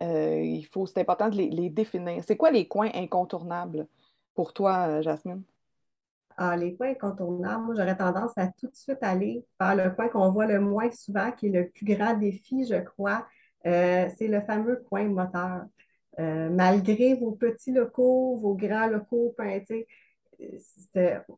Il 0.03 0.65
faut, 0.71 0.85
c'est 0.85 0.99
important 0.99 1.29
de 1.29 1.37
les, 1.37 1.69
définir. 1.69 2.23
C'est 2.25 2.37
quoi 2.37 2.51
les 2.51 2.67
coins 2.67 2.89
incontournables 2.93 3.87
pour 4.35 4.53
toi, 4.53 5.01
Jasmine? 5.01 5.43
Ah, 6.37 6.57
les 6.57 6.75
coins 6.75 6.89
incontournables, 6.89 7.65
moi 7.65 7.75
j'aurais 7.75 7.95
tendance 7.95 8.31
à 8.37 8.47
tout 8.47 8.67
de 8.67 8.75
suite 8.75 8.97
aller 9.01 9.45
vers 9.59 9.75
le 9.75 9.91
coin 9.91 10.07
qu'on 10.09 10.31
voit 10.31 10.47
le 10.47 10.59
moins 10.59 10.89
souvent, 10.91 11.31
qui 11.31 11.47
est 11.47 11.51
le 11.51 11.69
plus 11.69 11.85
grand 11.85 12.15
défi, 12.15 12.65
je 12.65 12.75
crois. 12.75 13.25
c'est 13.63 14.27
le 14.27 14.41
fameux 14.41 14.83
coin 14.89 15.05
moteur. 15.05 15.65
malgré 16.17 17.13
vos 17.13 17.31
petits 17.33 17.71
locaux, 17.71 18.37
vos 18.41 18.55
grands 18.55 18.87
locaux, 18.87 19.35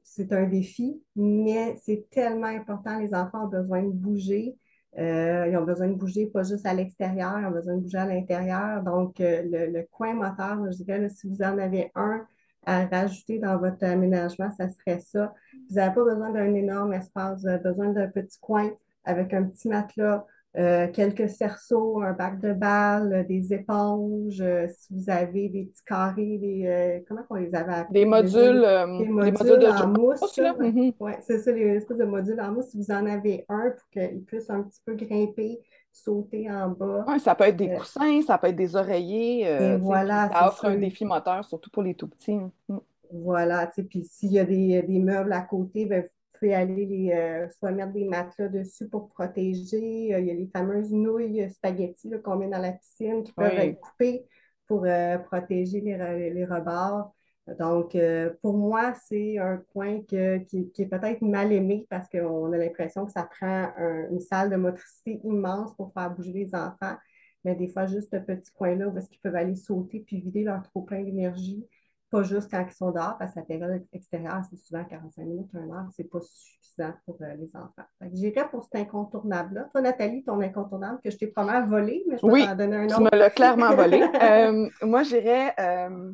c'est 0.04 0.32
un 0.32 0.44
défi, 0.46 1.02
mais 1.16 1.76
c'est 1.84 2.10
tellement 2.10 2.48
important. 2.48 3.00
Les 3.00 3.14
enfants 3.14 3.46
ont 3.46 3.50
besoin 3.50 3.84
de 3.84 3.92
bouger. 3.92 4.56
Euh, 4.98 5.48
ils 5.50 5.58
ont 5.58 5.64
besoin 5.64 5.88
de 5.88 5.94
bouger 5.94 6.28
pas 6.28 6.44
juste 6.44 6.66
à 6.66 6.74
l'extérieur, 6.74 7.38
ils 7.40 7.46
ont 7.46 7.52
besoin 7.52 7.76
de 7.76 7.82
bouger 7.82 7.98
à 7.98 8.06
l'intérieur. 8.06 8.82
Donc, 8.84 9.20
euh, 9.20 9.42
le, 9.44 9.84
coin 9.92 10.14
moteur, 10.14 10.58
je 10.72 10.84
dirais, 10.84 11.10
si 11.10 11.28
vous 11.28 11.42
en 11.42 11.58
avez 11.58 11.92
un 11.96 12.26
à 12.66 12.86
rajouter 12.86 13.40
dans 13.40 13.58
votre 13.58 13.84
aménagement, 13.84 14.50
ça 14.52 14.70
serait 14.70 15.00
ça. 15.00 15.34
Vous 15.70 15.76
n'avez 15.76 15.94
pas 15.94 16.04
besoin 16.04 16.32
d'un 16.32 16.54
énorme 16.54 16.94
espace, 16.94 17.42
vous 17.42 17.48
avez 17.48 17.62
besoin 17.62 17.90
d'un 17.90 18.08
petit 18.08 18.40
coin 18.40 18.72
avec 19.04 19.34
un 19.34 19.44
petit 19.44 19.68
matelas, 19.68 20.26
euh, 20.58 20.88
quelques 20.92 21.30
cerceaux, 21.30 22.02
un 22.02 22.14
bac 22.14 22.40
de 22.40 22.54
balles, 22.54 23.26
des 23.28 23.54
éponges, 23.54 24.42
euh, 24.42 24.68
si 24.70 24.94
vous 24.94 25.10
avez 25.10 25.50
des 25.50 25.66
petits 25.66 25.84
carrés, 25.86 26.38
des, 26.38 27.04
comment 27.08 27.22
on 27.30 27.36
les 27.36 27.54
avait 27.54 27.74
appelés? 27.74 28.00
Des 28.02 28.06
modules, 28.06 28.62
des 29.00 29.32
modules, 29.32 29.60
de 29.60 29.84
en 29.84 29.88
mousse. 29.88 30.22
Mm-hmm. 30.38 30.94
Oui, 31.00 31.12
c'est 31.22 31.40
ça, 31.40 31.52
les 31.52 31.76
espèces 31.76 31.98
de 31.98 32.06
modules 32.06 32.40
en 32.40 32.54
mousse. 32.54 32.68
Si 32.68 32.78
vous 32.78 32.92
en 32.92 33.06
avez 33.06 33.46
un 33.50 33.72
pour 33.72 33.90
qu'ils 33.90 34.24
puissent 34.24 34.50
un 34.50 34.64
petit 34.64 34.82
peu 34.86 34.96
grimper, 34.96 35.60
sauter 35.92 36.50
en 36.50 36.70
bas. 36.70 37.06
Oui, 37.08 37.20
ça 37.20 37.36
peut 37.36 37.46
être 37.46 37.58
des 37.58 37.74
coussins, 37.74 38.22
ça 38.22 38.38
peut 38.38 38.48
être 38.48 38.56
des 38.56 38.76
oreillers. 38.76 39.78
voilà, 39.82 40.30
ça 40.30 40.48
offre 40.48 40.66
un 40.66 40.76
défi 40.76 41.04
moteur, 41.06 41.44
surtout 41.44 41.70
pour 41.70 41.84
les 41.84 41.96
tout 41.96 42.08
petits. 42.08 42.40
Mm. 42.70 42.78
Voilà, 43.12 43.68
tu 43.68 43.74
sais, 43.76 43.84
puis 43.84 44.04
s'il 44.04 44.32
y 44.32 44.40
a 44.40 44.46
des, 44.46 44.82
des, 44.82 45.00
meubles 45.00 45.34
à 45.34 45.42
côté, 45.42 45.86
ben, 45.86 46.02
vous 46.02 46.10
pouvez 46.38 46.56
aller 46.56 46.86
les, 46.86 47.12
euh, 47.12 47.50
soit 47.50 47.72
mettre 47.72 47.94
des 47.94 48.06
matelas 48.06 48.48
dessus 48.48 48.88
pour 48.88 49.10
protéger. 49.10 50.14
Euh, 50.14 50.20
il 50.20 50.28
y 50.28 50.32
a 50.32 50.34
les 50.34 50.48
fameuses 50.48 50.92
nouilles 50.92 51.50
spaghetti 51.50 52.10
qu'on 52.24 52.38
met 52.38 52.50
dans 52.50 52.60
la 52.60 52.74
piscine 52.74 53.24
qui 53.24 53.34
peuvent 53.34 53.54
être 53.54 53.80
coupées 53.80 54.26
pour 54.68 54.84
euh, 54.86 55.18
protéger 55.18 55.82
les, 55.82 56.32
les, 56.32 56.46
rebords. 56.46 57.14
Donc, 57.60 57.96
pour 58.42 58.58
moi, 58.58 58.96
c'est 59.08 59.38
un 59.38 59.58
coin 59.72 60.02
qui, 60.02 60.16
est 60.16 60.90
peut-être 60.90 61.22
mal 61.22 61.52
aimé 61.52 61.86
parce 61.92 62.10
qu'on 62.10 62.52
a 62.52 62.58
l'impression 62.58 63.06
que 63.06 63.12
ça 63.12 63.22
prend 63.24 63.72
une 64.10 64.20
salle 64.20 64.50
de 64.50 64.56
motricité 64.56 65.22
immense 65.24 65.76
pour 65.76 65.94
faire 65.94 66.10
bouger 66.10 66.32
les 66.32 66.56
enfants. 66.56 66.96
Mais 67.44 67.54
des 67.54 67.68
fois, 67.68 67.86
juste 67.86 68.10
ce 68.12 68.18
petit 68.18 68.52
coin-là 68.52 68.88
où 68.88 68.98
ils 68.98 69.20
peuvent 69.20 69.36
aller 69.36 69.56
sauter 69.56 70.00
puis 70.00 70.22
vider 70.22 70.44
leur 70.44 70.64
trop 70.64 70.82
plein 70.82 71.04
d'énergie 71.04 71.68
pas 72.16 72.24
juste 72.24 72.50
quand 72.50 72.66
ils 72.66 72.74
sont 72.74 72.92
dehors, 72.92 73.18
parce 73.18 73.34
que 73.34 73.40
la 73.40 73.46
période 73.46 73.86
extérieure, 73.92 74.42
c'est 74.50 74.58
souvent 74.58 74.84
45 74.86 75.24
minutes, 75.24 75.50
1 75.54 75.70
heure, 75.70 75.88
c'est 75.96 76.10
pas 76.10 76.20
suffisant 76.22 76.94
pour 77.06 77.18
euh, 77.22 77.34
les 77.38 77.54
enfants. 77.56 77.84
J'irais 78.14 78.48
pour 78.50 78.64
cet 78.64 78.76
incontournable-là. 78.76 79.68
Toi, 79.72 79.82
Nathalie, 79.82 80.24
ton 80.24 80.40
incontournable 80.40 81.00
que 81.04 81.12
je 81.12 81.18
t'ai 81.18 81.28
probablement 81.28 81.68
volé, 81.68 82.04
mais 82.08 82.18
je 82.18 82.26
vais 82.26 82.46
t'en 82.46 82.56
donner 82.56 82.78
un 82.78 82.86
autre. 82.86 82.98
Tu 82.98 83.04
me 83.04 83.10
l'as 83.18 83.30
clairement 83.30 83.76
volé. 83.76 84.04
Euh, 84.26 84.70
moi, 84.82 85.04
j'irais. 85.04 85.54
Euh, 85.60 86.12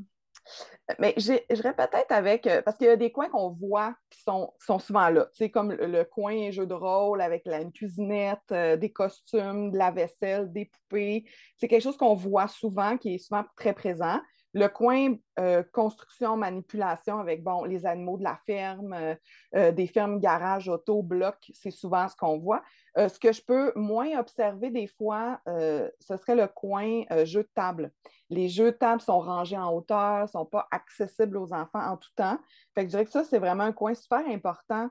mais 1.00 1.14
j'irais 1.18 1.74
peut-être 1.76 2.12
avec, 2.12 2.50
parce 2.66 2.78
qu'il 2.78 2.88
y 2.88 2.90
a 2.90 2.96
des 2.96 3.12
coins 3.12 3.30
qu'on 3.30 3.50
voit 3.52 3.94
qui 4.10 4.22
sont, 4.22 4.52
sont 4.60 4.80
souvent 4.80 5.08
là, 5.10 5.26
tu 5.26 5.38
sais, 5.38 5.50
comme 5.50 5.72
le, 5.72 6.04
coin 6.04 6.52
jeu 6.52 6.66
de 6.66 6.74
rôle 6.74 7.22
avec 7.22 7.44
la, 7.46 7.62
une 7.62 7.72
cuisinette, 7.72 8.52
des 8.52 8.92
costumes, 8.92 9.72
de 9.72 9.78
la 9.78 9.92
vaisselle, 9.92 10.52
des 10.52 10.66
poupées. 10.66 11.26
C'est 11.58 11.68
quelque 11.68 11.84
chose 11.84 11.96
qu'on 11.96 12.16
voit 12.16 12.48
souvent, 12.48 12.98
qui 12.98 13.16
est 13.16 13.18
souvent 13.20 13.44
très 13.56 13.74
présent. 13.74 14.20
Le 14.54 14.68
coin 14.68 15.16
euh, 15.40 15.64
construction, 15.72 16.36
manipulation 16.36 17.20
avec 17.20 17.42
bon, 17.42 17.64
les 17.64 17.86
animaux 17.86 18.18
de 18.18 18.24
la 18.24 18.38
ferme, 18.46 18.92
euh, 18.94 19.16
euh, 19.56 19.72
des 19.72 19.88
fermes, 19.88 20.20
garages, 20.20 20.68
auto, 20.68 21.02
blocs, 21.02 21.52
c'est 21.54 21.72
souvent 21.72 22.10
ce 22.10 22.16
qu'on 22.18 22.38
voit. 22.38 22.62
ce 22.98 23.18
que 23.18 23.32
je 23.32 23.42
peux 23.42 23.72
moins 23.76 24.20
observer 24.20 24.70
des 24.70 24.88
fois, 24.88 25.40
ce 25.46 26.18
serait 26.18 26.36
le 26.36 26.48
coin 26.48 27.04
jeux 27.24 27.44
de 27.44 27.50
table. 27.56 27.92
Les 28.30 28.50
jeux 28.50 28.72
de 28.74 28.78
table 28.78 29.00
sont 29.00 29.20
rangés 29.20 29.58
en 29.58 29.74
hauteur, 29.74 30.24
ne 30.24 30.28
sont 30.28 30.46
pas 30.46 30.68
accessibles 30.72 31.38
aux 31.38 31.54
enfants 31.54 31.86
en 31.86 31.96
tout 31.96 32.10
temps. 32.18 32.38
Fait 32.76 32.82
que 32.82 32.88
je 32.88 32.90
dirais 32.90 33.06
que 33.06 33.12
ça, 33.12 33.24
c'est 33.24 33.40
vraiment 33.40 33.64
un 33.64 33.72
coin 33.72 33.94
super 33.94 34.28
important 34.28 34.90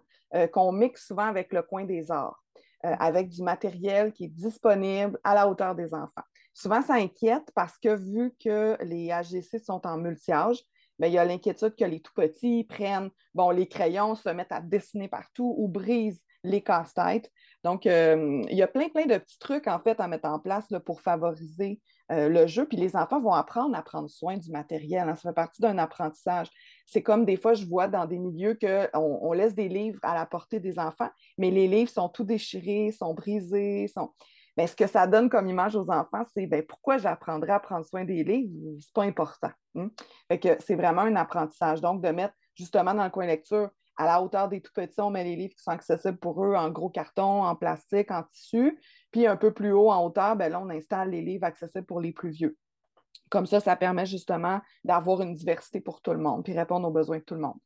qu'on 0.52 0.72
mixe 0.72 1.06
souvent 1.06 1.26
avec 1.26 1.52
le 1.52 1.62
coin 1.62 1.84
des 1.84 2.10
arts, 2.10 2.42
avec 2.82 3.28
du 3.28 3.42
matériel 3.42 4.12
qui 4.12 4.24
est 4.24 4.28
disponible 4.28 5.18
à 5.22 5.34
la 5.34 5.46
hauteur 5.46 5.74
des 5.74 5.92
enfants. 5.92 6.24
Souvent, 6.60 6.82
ça 6.82 6.94
inquiète 6.94 7.50
parce 7.54 7.78
que 7.78 7.96
vu 7.96 8.34
que 8.38 8.76
les 8.84 9.10
AGC 9.10 9.64
sont 9.64 9.86
en 9.86 9.96
multi-âge, 9.96 10.58
ben, 10.98 11.06
il 11.06 11.14
y 11.14 11.18
a 11.18 11.24
l'inquiétude 11.24 11.74
que 11.74 11.86
les 11.86 12.00
tout 12.00 12.12
petits 12.14 12.64
prennent, 12.64 13.08
bon, 13.34 13.48
les 13.48 13.66
crayons, 13.66 14.14
se 14.14 14.28
mettent 14.28 14.52
à 14.52 14.60
dessiner 14.60 15.08
partout 15.08 15.54
ou 15.56 15.68
brisent 15.68 16.20
les 16.44 16.60
casse-têtes. 16.60 17.30
Donc, 17.64 17.86
euh, 17.86 18.42
il 18.50 18.56
y 18.58 18.60
a 18.60 18.66
plein, 18.66 18.90
plein 18.90 19.06
de 19.06 19.16
petits 19.16 19.38
trucs, 19.38 19.68
en 19.68 19.78
fait, 19.80 20.00
à 20.00 20.06
mettre 20.06 20.28
en 20.28 20.38
place 20.38 20.66
pour 20.84 21.00
favoriser 21.00 21.80
euh, 22.12 22.28
le 22.28 22.46
jeu. 22.46 22.66
Puis 22.66 22.76
les 22.76 22.94
enfants 22.94 23.22
vont 23.22 23.32
apprendre 23.32 23.74
à 23.74 23.80
prendre 23.82 24.10
soin 24.10 24.36
du 24.36 24.50
matériel. 24.50 25.08
Hein. 25.08 25.16
Ça 25.16 25.30
fait 25.30 25.34
partie 25.34 25.62
d'un 25.62 25.78
apprentissage. 25.78 26.48
C'est 26.84 27.02
comme 27.02 27.24
des 27.24 27.38
fois, 27.38 27.54
je 27.54 27.64
vois 27.64 27.88
dans 27.88 28.04
des 28.04 28.18
milieux 28.18 28.58
qu'on 28.60 29.18
on 29.22 29.32
laisse 29.32 29.54
des 29.54 29.70
livres 29.70 30.00
à 30.02 30.14
la 30.14 30.26
portée 30.26 30.60
des 30.60 30.78
enfants, 30.78 31.08
mais 31.38 31.50
les 31.50 31.68
livres 31.68 31.90
sont 31.90 32.10
tout 32.10 32.24
déchirés, 32.24 32.92
sont 32.92 33.14
brisés, 33.14 33.88
sont... 33.88 34.10
Mais 34.60 34.66
ce 34.66 34.76
que 34.76 34.86
ça 34.86 35.06
donne 35.06 35.30
comme 35.30 35.48
image 35.48 35.74
aux 35.74 35.90
enfants, 35.90 36.22
c'est 36.34 36.46
ben, 36.46 36.62
pourquoi 36.62 36.98
j'apprendrais 36.98 37.52
à 37.52 37.60
prendre 37.60 37.86
soin 37.86 38.04
des 38.04 38.22
livres? 38.22 38.52
C'est 38.78 38.92
pas 38.92 39.04
important. 39.04 39.48
Hein? 39.74 39.88
c'est 40.28 40.74
vraiment 40.74 41.00
un 41.00 41.16
apprentissage. 41.16 41.80
Donc, 41.80 42.02
de 42.02 42.10
mettre 42.10 42.34
justement 42.54 42.92
dans 42.92 43.04
le 43.04 43.08
coin 43.08 43.24
lecture, 43.24 43.70
à 43.96 44.04
la 44.04 44.20
hauteur 44.20 44.50
des 44.50 44.60
tout 44.60 44.72
petits, 44.74 45.00
on 45.00 45.08
met 45.08 45.24
les 45.24 45.34
livres 45.34 45.54
qui 45.54 45.62
sont 45.62 45.70
accessibles 45.70 46.18
pour 46.18 46.44
eux 46.44 46.54
en 46.54 46.68
gros 46.68 46.90
carton, 46.90 47.42
en 47.42 47.56
plastique, 47.56 48.10
en 48.10 48.22
tissu. 48.24 48.78
Puis 49.10 49.26
un 49.26 49.38
peu 49.38 49.50
plus 49.54 49.72
haut 49.72 49.90
en 49.90 50.04
hauteur, 50.04 50.36
ben 50.36 50.52
là, 50.52 50.60
on 50.60 50.68
installe 50.68 51.08
les 51.08 51.22
livres 51.22 51.46
accessibles 51.46 51.86
pour 51.86 52.02
les 52.02 52.12
plus 52.12 52.28
vieux. 52.28 52.58
Comme 53.30 53.46
ça, 53.46 53.60
ça 53.60 53.76
permet 53.76 54.04
justement 54.04 54.60
d'avoir 54.84 55.22
une 55.22 55.32
diversité 55.32 55.80
pour 55.80 56.02
tout 56.02 56.12
le 56.12 56.20
monde, 56.20 56.44
puis 56.44 56.52
répondre 56.52 56.86
aux 56.86 56.92
besoins 56.92 57.20
de 57.20 57.24
tout 57.24 57.34
le 57.34 57.40
monde. 57.40 57.56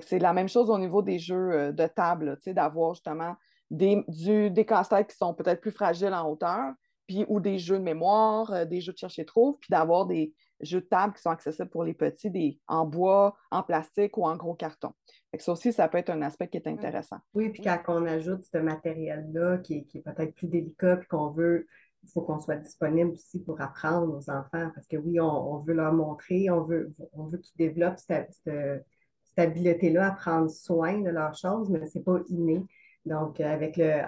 C'est 0.00 0.18
la 0.18 0.32
même 0.32 0.48
chose 0.48 0.70
au 0.70 0.78
niveau 0.78 1.02
des 1.02 1.18
jeux 1.18 1.52
euh, 1.52 1.72
de 1.72 1.86
table, 1.86 2.38
d'avoir 2.46 2.94
justement 2.94 3.36
des, 3.70 4.04
du, 4.08 4.50
des 4.50 4.64
casse-têtes 4.64 5.08
qui 5.08 5.16
sont 5.16 5.34
peut-être 5.34 5.60
plus 5.60 5.72
fragiles 5.72 6.14
en 6.14 6.28
hauteur, 6.30 6.72
puis 7.06 7.24
ou 7.28 7.40
des 7.40 7.58
jeux 7.58 7.78
de 7.78 7.82
mémoire, 7.82 8.52
euh, 8.52 8.64
des 8.64 8.80
jeux 8.80 8.92
de 8.92 8.98
chercher-trouve, 8.98 9.58
puis 9.58 9.68
d'avoir 9.70 10.06
des 10.06 10.34
jeux 10.60 10.80
de 10.80 10.86
table 10.86 11.14
qui 11.14 11.22
sont 11.22 11.30
accessibles 11.30 11.70
pour 11.70 11.84
les 11.84 11.94
petits, 11.94 12.30
des, 12.30 12.60
en 12.66 12.84
bois, 12.86 13.36
en 13.50 13.62
plastique 13.62 14.16
ou 14.18 14.26
en 14.26 14.36
gros 14.36 14.54
carton. 14.54 14.92
ça 15.38 15.52
aussi, 15.52 15.72
ça 15.72 15.88
peut 15.88 15.98
être 15.98 16.10
un 16.10 16.22
aspect 16.22 16.48
qui 16.48 16.56
est 16.56 16.66
intéressant. 16.66 17.18
Oui, 17.34 17.50
puis 17.50 17.62
quand 17.62 17.78
on 17.88 18.06
ajoute 18.06 18.44
ce 18.44 18.58
matériel-là 18.58 19.58
qui, 19.58 19.86
est 19.94 20.02
peut-être 20.02 20.34
plus 20.34 20.48
délicat, 20.48 20.96
puis 20.96 21.08
qu'on 21.08 21.30
veut, 21.30 21.66
il 22.02 22.10
faut 22.10 22.22
qu'on 22.22 22.40
soit 22.40 22.56
disponible 22.56 23.10
aussi 23.10 23.42
pour 23.42 23.60
apprendre 23.60 24.14
aux 24.14 24.30
enfants, 24.30 24.70
parce 24.74 24.86
que 24.86 24.96
oui, 24.96 25.20
on, 25.20 25.58
veut 25.58 25.74
leur 25.74 25.92
montrer, 25.92 26.50
on 26.50 26.62
veut, 26.62 26.92
on 27.12 27.24
veut 27.24 27.38
qu'ils 27.38 27.56
développent 27.56 27.98
cette, 27.98 28.32
cette, 28.44 28.84
cette 29.24 29.38
habileté-là 29.38 30.08
à 30.08 30.10
prendre 30.12 30.50
soin 30.50 31.00
de 31.00 31.10
leurs 31.10 31.36
choses, 31.36 31.70
mais 31.70 31.86
ce 31.86 31.98
n'est 31.98 32.04
pas 32.04 32.18
inné. 32.28 32.64
Donc, 33.08 33.40
euh, 33.40 33.52
avec 33.52 33.76
le, 33.76 34.02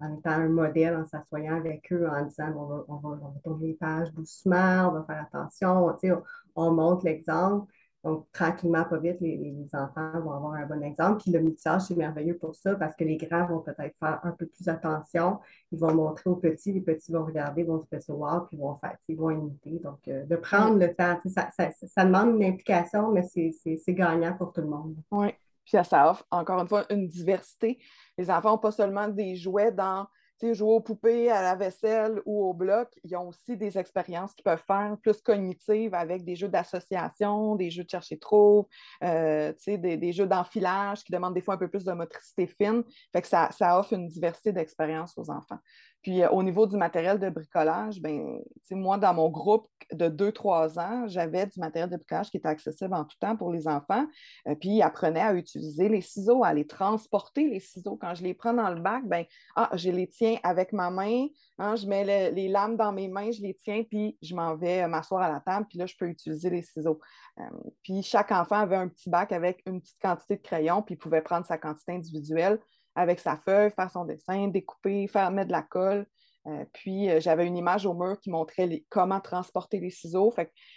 en, 0.00 0.18
étant 0.18 0.30
un 0.30 0.48
modèle, 0.48 0.96
en 0.96 1.04
s'assoyant 1.06 1.56
avec 1.56 1.90
eux, 1.92 2.06
en 2.08 2.24
disant 2.24 2.52
on 2.56 2.66
va, 2.66 2.84
on, 2.88 2.96
va, 2.96 3.18
tourner 3.42 3.68
les 3.68 3.74
pages 3.74 4.12
doucement, 4.12 4.88
on 4.88 4.92
va 4.92 5.04
faire 5.06 5.22
attention, 5.22 5.94
on, 6.54 6.70
montre 6.70 7.04
l'exemple. 7.06 7.72
Donc, 8.04 8.30
tranquillement, 8.32 8.84
pas 8.84 8.98
vite, 8.98 9.20
les, 9.20 9.68
enfants 9.72 10.20
vont 10.20 10.32
avoir 10.32 10.52
un 10.52 10.66
bon 10.66 10.82
exemple. 10.82 11.22
Puis 11.22 11.32
le 11.32 11.40
multissage, 11.40 11.82
c'est 11.82 11.96
merveilleux 11.96 12.36
pour 12.38 12.54
ça 12.54 12.74
parce 12.76 12.94
que 12.94 13.04
les 13.04 13.16
grands 13.16 13.46
vont 13.46 13.60
peut-être 13.60 13.96
faire 13.98 14.20
un 14.22 14.30
peu 14.32 14.46
plus 14.46 14.68
attention. 14.68 15.40
Ils 15.72 15.78
vont 15.78 15.94
montrer 15.94 16.30
aux 16.30 16.36
petits, 16.36 16.72
les 16.72 16.80
petits 16.80 17.10
vont 17.10 17.24
regarder, 17.24 17.64
vont 17.64 17.80
se 17.80 17.86
faire 17.88 18.46
puis 18.46 18.56
vont 18.56 18.76
faire, 18.76 18.96
ils 19.08 19.16
vont 19.16 19.30
imiter. 19.30 19.80
Donc, 19.82 19.98
euh, 20.08 20.24
de 20.26 20.36
prendre 20.36 20.78
le 20.78 20.94
temps, 20.94 21.18
ça, 21.26 21.50
ça, 21.50 21.70
ça, 21.70 22.04
demande 22.04 22.36
une 22.36 22.44
implication, 22.44 23.10
mais 23.12 23.24
c'est 23.24 23.94
gagnant 23.94 24.34
pour 24.34 24.52
tout 24.52 24.60
le 24.60 24.68
monde. 24.68 24.94
Oui. 25.10 25.28
Puis 25.70 25.84
ça 25.84 26.10
offre, 26.10 26.24
encore 26.30 26.60
une 26.60 26.68
fois, 26.68 26.84
une 26.90 27.08
diversité. 27.08 27.78
Les 28.16 28.30
enfants 28.30 28.52
n'ont 28.52 28.58
pas 28.58 28.72
seulement 28.72 29.08
des 29.08 29.36
jouets 29.36 29.72
dans 29.72 30.06
jouer 30.52 30.74
aux 30.74 30.80
poupées, 30.80 31.30
à 31.30 31.42
la 31.42 31.56
vaisselle 31.56 32.20
ou 32.24 32.44
au 32.44 32.54
bloc, 32.54 32.88
ils 33.02 33.16
ont 33.16 33.28
aussi 33.28 33.56
des 33.56 33.76
expériences 33.78 34.34
qu'ils 34.34 34.44
peuvent 34.44 34.62
faire 34.66 34.96
plus 35.02 35.20
cognitives 35.20 35.94
avec 35.94 36.24
des 36.24 36.36
jeux 36.36 36.48
d'association, 36.48 37.56
des 37.56 37.70
jeux 37.70 37.84
de 37.84 37.90
chercher 37.90 38.18
trop, 38.18 38.68
euh, 39.02 39.52
des, 39.66 39.96
des, 39.96 40.12
jeux 40.12 40.26
d'enfilage 40.26 41.02
qui 41.02 41.12
demandent 41.12 41.34
des 41.34 41.40
fois 41.40 41.54
un 41.54 41.58
peu 41.58 41.68
plus 41.68 41.84
de 41.84 41.92
motricité 41.92 42.46
fine. 42.46 42.84
Fait 43.12 43.22
que 43.22 43.28
ça 43.28 43.78
offre 43.78 43.92
une 43.92 44.08
diversité 44.08 44.52
d'expériences 44.52 45.16
aux 45.18 45.30
enfants. 45.30 45.58
Puis 46.08 46.22
euh, 46.22 46.30
au 46.30 46.42
niveau 46.42 46.66
du 46.66 46.78
matériel 46.78 47.18
de 47.18 47.28
bricolage, 47.28 48.00
ben, 48.00 48.38
moi, 48.70 48.96
dans 48.96 49.12
mon 49.12 49.28
groupe 49.28 49.68
de 49.92 50.08
2-3 50.08 50.80
ans, 50.80 51.06
j'avais 51.06 51.44
du 51.44 51.60
matériel 51.60 51.90
de 51.90 51.96
bricolage 51.96 52.30
qui 52.30 52.38
était 52.38 52.48
accessible 52.48 52.94
en 52.94 53.04
tout 53.04 53.18
temps 53.20 53.36
pour 53.36 53.52
les 53.52 53.68
enfants. 53.68 54.06
Euh, 54.46 54.54
puis 54.54 54.70
ils 54.70 54.82
apprenaient 54.82 55.20
à 55.20 55.34
utiliser 55.34 55.90
les 55.90 56.00
ciseaux, 56.00 56.44
à 56.44 56.54
les 56.54 56.66
transporter, 56.66 57.46
les 57.46 57.60
ciseaux. 57.60 57.98
Quand 58.00 58.14
je 58.14 58.22
les 58.22 58.32
prends 58.32 58.54
dans 58.54 58.70
le 58.70 58.80
bac, 58.80 59.02
ben, 59.04 59.26
ah, 59.54 59.68
je 59.74 59.90
les 59.90 60.06
tiens 60.06 60.38
avec 60.42 60.72
ma 60.72 60.88
main, 60.88 61.26
hein, 61.58 61.76
je 61.76 61.86
mets 61.86 62.30
les 62.30 62.48
lames 62.48 62.78
dans 62.78 62.90
mes 62.90 63.08
mains, 63.08 63.30
je 63.30 63.42
les 63.42 63.52
tiens, 63.52 63.82
puis 63.82 64.16
je 64.22 64.34
m'en 64.34 64.56
vais 64.56 64.84
euh, 64.84 64.88
m'asseoir 64.88 65.20
à 65.20 65.30
la 65.30 65.40
table, 65.40 65.66
puis 65.68 65.76
là, 65.76 65.84
je 65.84 65.94
peux 65.94 66.08
utiliser 66.08 66.48
les 66.48 66.62
ciseaux. 66.62 67.00
puis 67.82 68.02
chaque 68.02 68.32
enfant 68.32 68.56
avait 68.56 68.76
un 68.76 68.88
petit 68.88 69.10
bac 69.10 69.30
avec 69.30 69.62
une 69.66 69.82
petite 69.82 70.00
quantité 70.00 70.36
de 70.36 70.42
crayons, 70.42 70.80
puis 70.80 70.94
il 70.94 70.98
pouvait 70.98 71.20
prendre 71.20 71.44
sa 71.44 71.58
quantité 71.58 71.92
individuelle 71.92 72.58
avec 72.98 73.20
sa 73.20 73.36
feuille, 73.36 73.70
faire 73.70 73.90
son 73.90 74.04
dessin, 74.04 74.48
découper, 74.48 75.06
faire 75.06 75.30
mettre 75.30 75.48
de 75.48 75.52
la 75.52 75.62
colle. 75.62 76.04
Euh, 76.46 76.64
puis 76.72 77.10
euh, 77.10 77.20
j'avais 77.20 77.46
une 77.46 77.56
image 77.56 77.86
au 77.86 77.94
mur 77.94 78.18
qui 78.20 78.30
montrait 78.30 78.84
comment 78.88 79.20
transporter 79.20 79.78
les 79.78 79.90
ciseaux. 79.90 80.34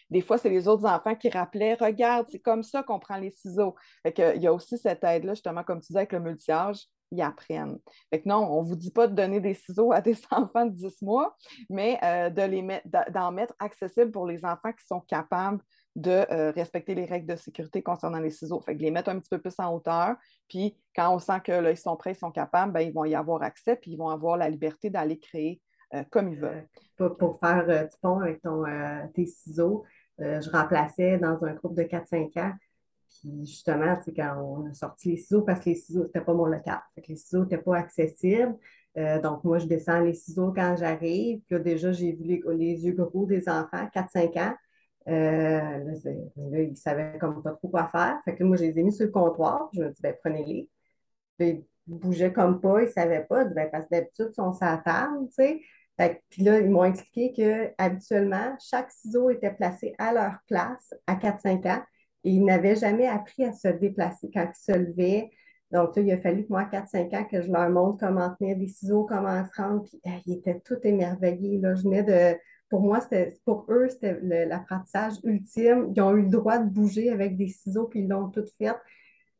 Des 0.09 0.21
fois, 0.21 0.37
c'est 0.37 0.49
les 0.49 0.67
autres 0.67 0.85
enfants 0.85 1.15
qui 1.15 1.29
rappelaient 1.29 1.73
Regarde, 1.73 2.27
c'est 2.29 2.39
comme 2.39 2.61
ça 2.61 2.83
qu'on 2.83 2.99
prend 2.99 3.17
les 3.17 3.31
ciseaux. 3.31 3.75
Il 4.05 4.41
y 4.41 4.47
a 4.47 4.53
aussi 4.53 4.77
cette 4.77 5.03
aide-là, 5.03 5.33
justement, 5.33 5.63
comme 5.63 5.79
tu 5.79 5.87
disais, 5.87 5.99
avec 5.99 6.13
le 6.13 6.19
multi-âge. 6.19 6.85
ils 7.11 7.21
apprennent. 7.21 7.79
Fait 8.11 8.21
que 8.21 8.29
non, 8.29 8.47
on 8.51 8.61
ne 8.61 8.67
vous 8.67 8.75
dit 8.75 8.91
pas 8.91 9.07
de 9.07 9.15
donner 9.15 9.39
des 9.39 9.55
ciseaux 9.55 9.91
à 9.91 10.01
des 10.01 10.15
enfants 10.31 10.65
de 10.65 10.75
10 10.75 11.01
mois, 11.01 11.35
mais 11.69 11.97
euh, 12.03 12.29
d'en 13.09 13.31
mettre 13.31 13.55
accessibles 13.57 14.11
pour 14.11 14.27
les 14.27 14.45
enfants 14.45 14.73
qui 14.73 14.85
sont 14.85 15.01
capables 15.01 15.61
de 15.95 16.25
euh, 16.31 16.51
respecter 16.51 16.95
les 16.95 17.05
règles 17.05 17.27
de 17.27 17.35
sécurité 17.35 17.81
concernant 17.81 18.19
les 18.19 18.29
ciseaux. 18.29 18.61
Fait 18.61 18.75
que 18.75 18.81
les 18.81 18.91
mettre 18.91 19.09
un 19.09 19.19
petit 19.19 19.29
peu 19.29 19.39
plus 19.39 19.53
en 19.59 19.73
hauteur, 19.75 20.15
puis 20.47 20.77
quand 20.95 21.13
on 21.13 21.19
sent 21.19 21.41
que 21.43 21.75
sont 21.75 21.97
prêts, 21.97 22.13
ils 22.13 22.15
sont 22.15 22.31
capables, 22.31 22.71
ben, 22.71 22.81
ils 22.81 22.93
vont 22.93 23.05
y 23.05 23.15
avoir 23.15 23.43
accès, 23.43 23.75
puis 23.75 23.91
ils 23.91 23.97
vont 23.97 24.09
avoir 24.09 24.37
la 24.37 24.49
liberté 24.49 24.89
d'aller 24.89 25.19
créer 25.19 25.61
euh, 25.93 26.03
comme 26.09 26.29
ils 26.29 26.39
veulent. 26.39 26.67
pour, 26.97 27.39
faire 27.39 27.65
du 27.65 27.95
pont 28.01 28.19
avec 28.19 28.41
ton, 28.41 28.63
tes 29.13 29.25
ciseaux, 29.25 29.83
je 30.17 30.49
remplaçais 30.51 31.17
dans 31.17 31.43
un 31.43 31.53
groupe 31.53 31.75
de 31.75 31.83
4-5 31.83 32.39
ans 32.39 32.53
puis 33.19 33.45
justement, 33.45 33.97
quand 34.15 34.37
on 34.41 34.69
a 34.69 34.73
sorti 34.73 35.11
les 35.11 35.17
ciseaux, 35.17 35.41
parce 35.41 35.59
que 35.59 35.69
les 35.69 35.75
ciseaux, 35.75 36.05
c'était 36.05 36.21
pas 36.21 36.33
mon 36.33 36.45
local. 36.45 36.79
les 37.07 37.15
ciseaux 37.15 37.43
n'étaient 37.43 37.57
pas 37.57 37.77
accessibles. 37.77 38.57
Euh, 38.97 39.21
donc, 39.21 39.43
moi, 39.43 39.57
je 39.59 39.65
descends 39.65 39.99
les 39.99 40.13
ciseaux 40.13 40.51
quand 40.53 40.75
j'arrive. 40.77 41.41
Puis 41.45 41.55
là, 41.55 41.59
déjà, 41.59 41.91
j'ai 41.91 42.13
vu 42.13 42.23
les, 42.23 42.85
yeux 42.85 42.93
gros 42.93 43.25
des 43.25 43.47
enfants, 43.49 43.87
4-5 43.93 44.39
ans. 44.39 44.55
Euh, 45.07 45.83
là, 45.83 46.61
ils 46.61 46.77
savaient 46.77 47.17
comme 47.19 47.41
pas 47.41 47.51
trop 47.51 47.69
quoi 47.69 47.89
faire. 47.91 48.19
Fait 48.23 48.35
que 48.35 48.43
moi, 48.43 48.57
je 48.57 48.63
les 48.63 48.79
ai 48.79 48.83
mis 48.83 48.91
sur 48.91 49.05
le 49.05 49.11
comptoir. 49.11 49.69
Je 49.73 49.81
me 49.81 49.89
dis, 49.89 50.01
ben, 50.01 50.15
prenez-les. 50.23 50.69
Ils 51.39 51.63
bougeaient 51.87 52.33
comme 52.33 52.61
pas, 52.61 52.83
ils 52.83 52.89
savaient 52.89 53.25
pas. 53.27 53.45
Ben, 53.45 53.69
parce 53.71 53.85
que 53.85 53.95
d'habitude, 53.95 54.27
ils 54.29 54.35
sont 54.35 54.53
sur 54.53 54.83
table, 54.83 55.27
tu 55.29 55.33
sais. 55.33 55.61
puis 56.29 56.43
là, 56.43 56.59
ils 56.59 56.69
m'ont 56.69 56.83
expliqué 56.83 57.33
que 57.33 57.73
habituellement, 57.77 58.55
chaque 58.59 58.91
ciseau 58.91 59.29
était 59.29 59.53
placé 59.53 59.95
à 59.97 60.13
leur 60.13 60.37
place 60.47 60.93
à 61.07 61.15
4-5 61.15 61.67
ans. 61.67 61.81
Ils 62.23 62.45
n'avaient 62.45 62.75
jamais 62.75 63.07
appris 63.07 63.45
à 63.45 63.53
se 63.53 63.67
déplacer 63.67 64.29
quand 64.31 64.47
ils 64.47 64.73
se 64.73 64.77
levaient. 64.77 65.31
Donc, 65.71 65.93
il 65.95 66.11
a 66.11 66.17
fallu 66.19 66.43
que 66.43 66.49
moi, 66.49 66.65
4-5 66.65 67.15
ans, 67.15 67.25
que 67.25 67.41
je 67.41 67.51
leur 67.51 67.69
montre 67.69 67.97
comment 67.99 68.29
tenir 68.35 68.57
des 68.57 68.67
ciseaux, 68.67 69.05
comment 69.05 69.43
se 69.45 69.61
rendre. 69.61 69.83
Puis, 69.83 69.99
ils 70.27 70.37
étaient 70.37 70.59
tout 70.59 70.77
émerveillés. 70.83 71.59
Là. 71.59 71.73
Je 71.75 71.83
venais 71.83 72.03
de. 72.03 72.37
Pour 72.71 72.81
moi, 72.81 72.99
pour 73.45 73.65
eux, 73.69 73.89
c'était 73.89 74.17
l'apprentissage 74.21 75.15
ultime. 75.25 75.91
Ils 75.93 76.01
ont 76.01 76.15
eu 76.15 76.23
le 76.23 76.29
droit 76.29 76.57
de 76.57 76.69
bouger 76.69 77.11
avec 77.11 77.35
des 77.35 77.49
ciseaux, 77.49 77.83
puis 77.83 77.99
ils 77.99 78.07
l'ont 78.07 78.29
tout 78.29 78.45
fait. 78.57 78.73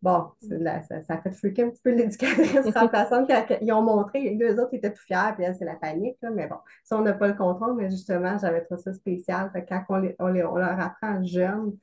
Bon, 0.02 0.26
ça, 0.42 0.82
ça, 1.04 1.14
a 1.14 1.22
fait 1.22 1.32
freaker 1.32 1.68
un 1.68 1.70
petit 1.70 1.82
peu 1.82 1.92
l'éducatrice 1.92 2.68
remplaçante 2.76 3.30
quand 3.30 3.46
ils 3.62 3.72
ont 3.72 3.84
montré. 3.84 4.36
Les 4.36 4.60
autres 4.60 4.74
étaient 4.74 4.92
tout 4.92 5.02
fiers, 5.08 5.34
puis 5.38 5.46
c'est 5.58 5.64
la 5.64 5.76
panique. 5.76 6.18
mais 6.34 6.48
bon, 6.48 6.58
ça, 6.84 6.98
on 6.98 7.04
n'a 7.04 7.14
pas 7.14 7.30
le 7.30 7.36
contrôle, 7.36 7.76
mais 7.78 7.90
justement, 7.90 8.38
j'avais 8.38 8.66
trouvé 8.66 8.82
ça 8.82 8.94
spécial. 8.94 9.50
quand 9.68 9.84
on, 9.88 10.04
on, 10.20 10.36
on 10.36 10.58
leur 10.58 10.80
apprend 10.80 11.24
jeune, 11.24 11.78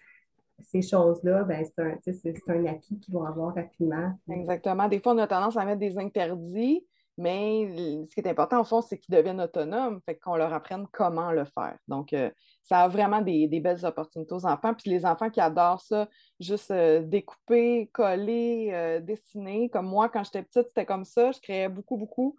ces 0.60 0.82
choses-là, 0.82 1.44
ben, 1.44 1.64
c'est 1.64 2.50
un, 2.50 2.66
acquis 2.66 2.98
qu'ils 2.98 3.14
vont 3.14 3.24
avoir 3.24 3.54
rapidement. 3.54 4.12
Exactement. 4.30 4.88
Des 4.88 5.00
fois, 5.00 5.14
on 5.14 5.18
a 5.18 5.26
tendance 5.26 5.56
à 5.56 5.64
mettre 5.64 5.80
des 5.80 5.98
interdits, 5.98 6.84
mais 7.18 8.06
ce 8.06 8.14
qui 8.14 8.20
est 8.20 8.28
important, 8.28 8.60
au 8.60 8.64
fond, 8.64 8.80
c'est 8.80 8.96
qu'ils 8.96 9.12
deviennent 9.12 9.40
autonomes, 9.40 10.00
fait 10.06 10.16
qu'on 10.16 10.36
leur 10.36 10.52
apprenne 10.54 10.86
comment 10.92 11.32
le 11.32 11.44
faire. 11.44 11.76
Donc, 11.88 12.12
euh, 12.12 12.30
ça 12.62 12.82
a 12.82 12.88
vraiment 12.88 13.20
des, 13.20 13.48
belles 13.60 13.84
opportunités 13.84 14.32
aux 14.32 14.46
enfants. 14.46 14.72
Puis 14.72 14.88
les 14.88 15.04
enfants 15.04 15.28
qui 15.28 15.40
adorent 15.40 15.80
ça, 15.80 16.08
juste 16.38 16.70
euh, 16.70 17.02
découper, 17.02 17.90
coller, 17.92 18.70
euh, 18.72 19.00
dessiner. 19.00 19.68
Comme 19.68 19.86
moi, 19.86 20.08
quand 20.08 20.22
j'étais 20.22 20.44
petite, 20.44 20.68
c'était 20.68 20.86
comme 20.86 21.04
ça. 21.04 21.32
Je 21.32 21.40
créais 21.40 21.68
beaucoup, 21.68 21.96
beaucoup. 21.96 22.36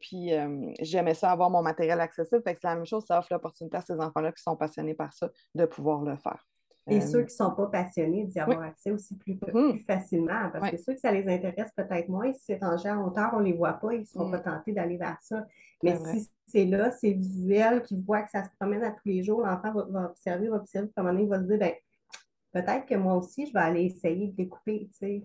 puis 0.00 0.32
j'aimais 0.80 1.14
ça, 1.14 1.30
avoir 1.30 1.50
mon 1.50 1.62
matériel 1.62 2.00
accessible. 2.00 2.42
Fait 2.42 2.54
que 2.54 2.60
c'est 2.60 2.68
la 2.68 2.74
même 2.74 2.86
chose, 2.86 3.04
ça 3.06 3.20
offre 3.20 3.28
l'opportunité 3.30 3.76
à 3.76 3.80
ces 3.80 4.00
enfants-là 4.00 4.32
qui 4.32 4.42
sont 4.42 4.56
passionnés 4.56 4.94
par 4.94 5.12
ça 5.12 5.30
de 5.54 5.66
pouvoir 5.66 6.02
le 6.02 6.16
faire. 6.16 6.44
Et 6.86 7.00
ceux 7.00 7.20
qui 7.20 7.32
ne 7.32 7.46
sont 7.46 7.50
pas 7.52 7.66
passionnés 7.68 8.24
d'y 8.24 8.38
avoir 8.38 8.60
accès 8.60 8.90
aussi 8.90 9.16
plus, 9.16 9.34
mm-hmm. 9.34 9.84
facilement, 9.86 10.50
parce 10.52 10.70
que 10.70 10.76
ceux 10.76 10.92
que 10.92 11.00
ça 11.00 11.12
les 11.12 11.26
intéresse 11.26 11.70
peut-être 11.74 12.08
moins, 12.08 12.30
si 12.34 12.40
c'est 12.44 12.62
rangé 12.62 12.90
en 12.90 13.06
hauteur, 13.06 13.30
on 13.32 13.40
ne 13.40 13.46
les 13.46 13.54
voit 13.54 13.74
pas, 13.74 13.94
ils 13.94 14.00
ne 14.00 14.04
seront 14.04 14.30
pas 14.30 14.38
mm. 14.38 14.42
tentés 14.42 14.72
d'aller 14.72 14.98
vers 14.98 15.16
ça. 15.22 15.46
Mais 15.82 15.96
si 15.96 16.30
c'est 16.46 16.66
là, 16.66 16.90
c'est 16.90 17.12
visuel, 17.12 17.82
qu'ils 17.82 18.02
voient 18.02 18.22
que 18.22 18.30
ça 18.30 18.44
se 18.44 18.50
promène 18.60 18.84
à 18.84 18.90
tous 18.90 19.06
les 19.06 19.22
jours, 19.22 19.40
l'enfant 19.40 19.72
va, 19.72 20.06
observer, 20.10 20.48
va 20.48 20.56
observer, 20.56 20.88
puis 20.88 20.94
à 20.96 21.00
un 21.00 21.04
moment 21.04 21.14
donné, 21.14 21.24
il 21.24 21.30
va 21.30 21.38
se 21.38 21.44
dire, 21.44 21.58
ben, 21.58 21.72
peut-être 22.52 22.86
que 22.86 22.94
moi 22.96 23.14
aussi, 23.14 23.46
je 23.46 23.52
vais 23.54 23.60
aller 23.60 23.84
essayer 23.84 24.28
de 24.28 24.36
découper, 24.36 24.90
tu 24.92 24.98
sais. 24.98 25.24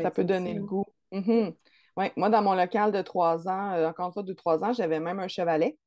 ça 0.00 0.10
peut, 0.10 0.24
donner 0.24 0.54
le 0.54 0.62
goût. 0.64 0.84
Mm-hmm. 1.12 1.54
Moi, 2.16 2.30
dans 2.30 2.42
mon 2.42 2.54
local 2.54 2.90
de 2.90 3.00
trois 3.00 3.46
ans, 3.48 3.74
euh, 3.74 3.88
encore 3.88 4.08
une 4.08 4.12
fois, 4.12 4.22
de 4.24 4.32
trois 4.32 4.64
ans, 4.64 4.72
j'avais 4.72 4.98
même 4.98 5.20
un 5.20 5.28
chevalet 5.28 5.78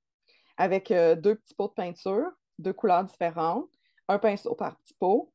avec 0.56 0.92
euh, 0.92 1.16
deux 1.16 1.36
petits 1.36 1.54
pots 1.56 1.68
de 1.68 1.74
peinture, 1.74 2.30
deux 2.58 2.74
couleurs 2.74 3.04
différentes 3.04 3.70
un 4.08 4.20
pinceau 4.20 4.56
par 4.56 4.78
petit 4.78 4.94
pot. 4.94 5.32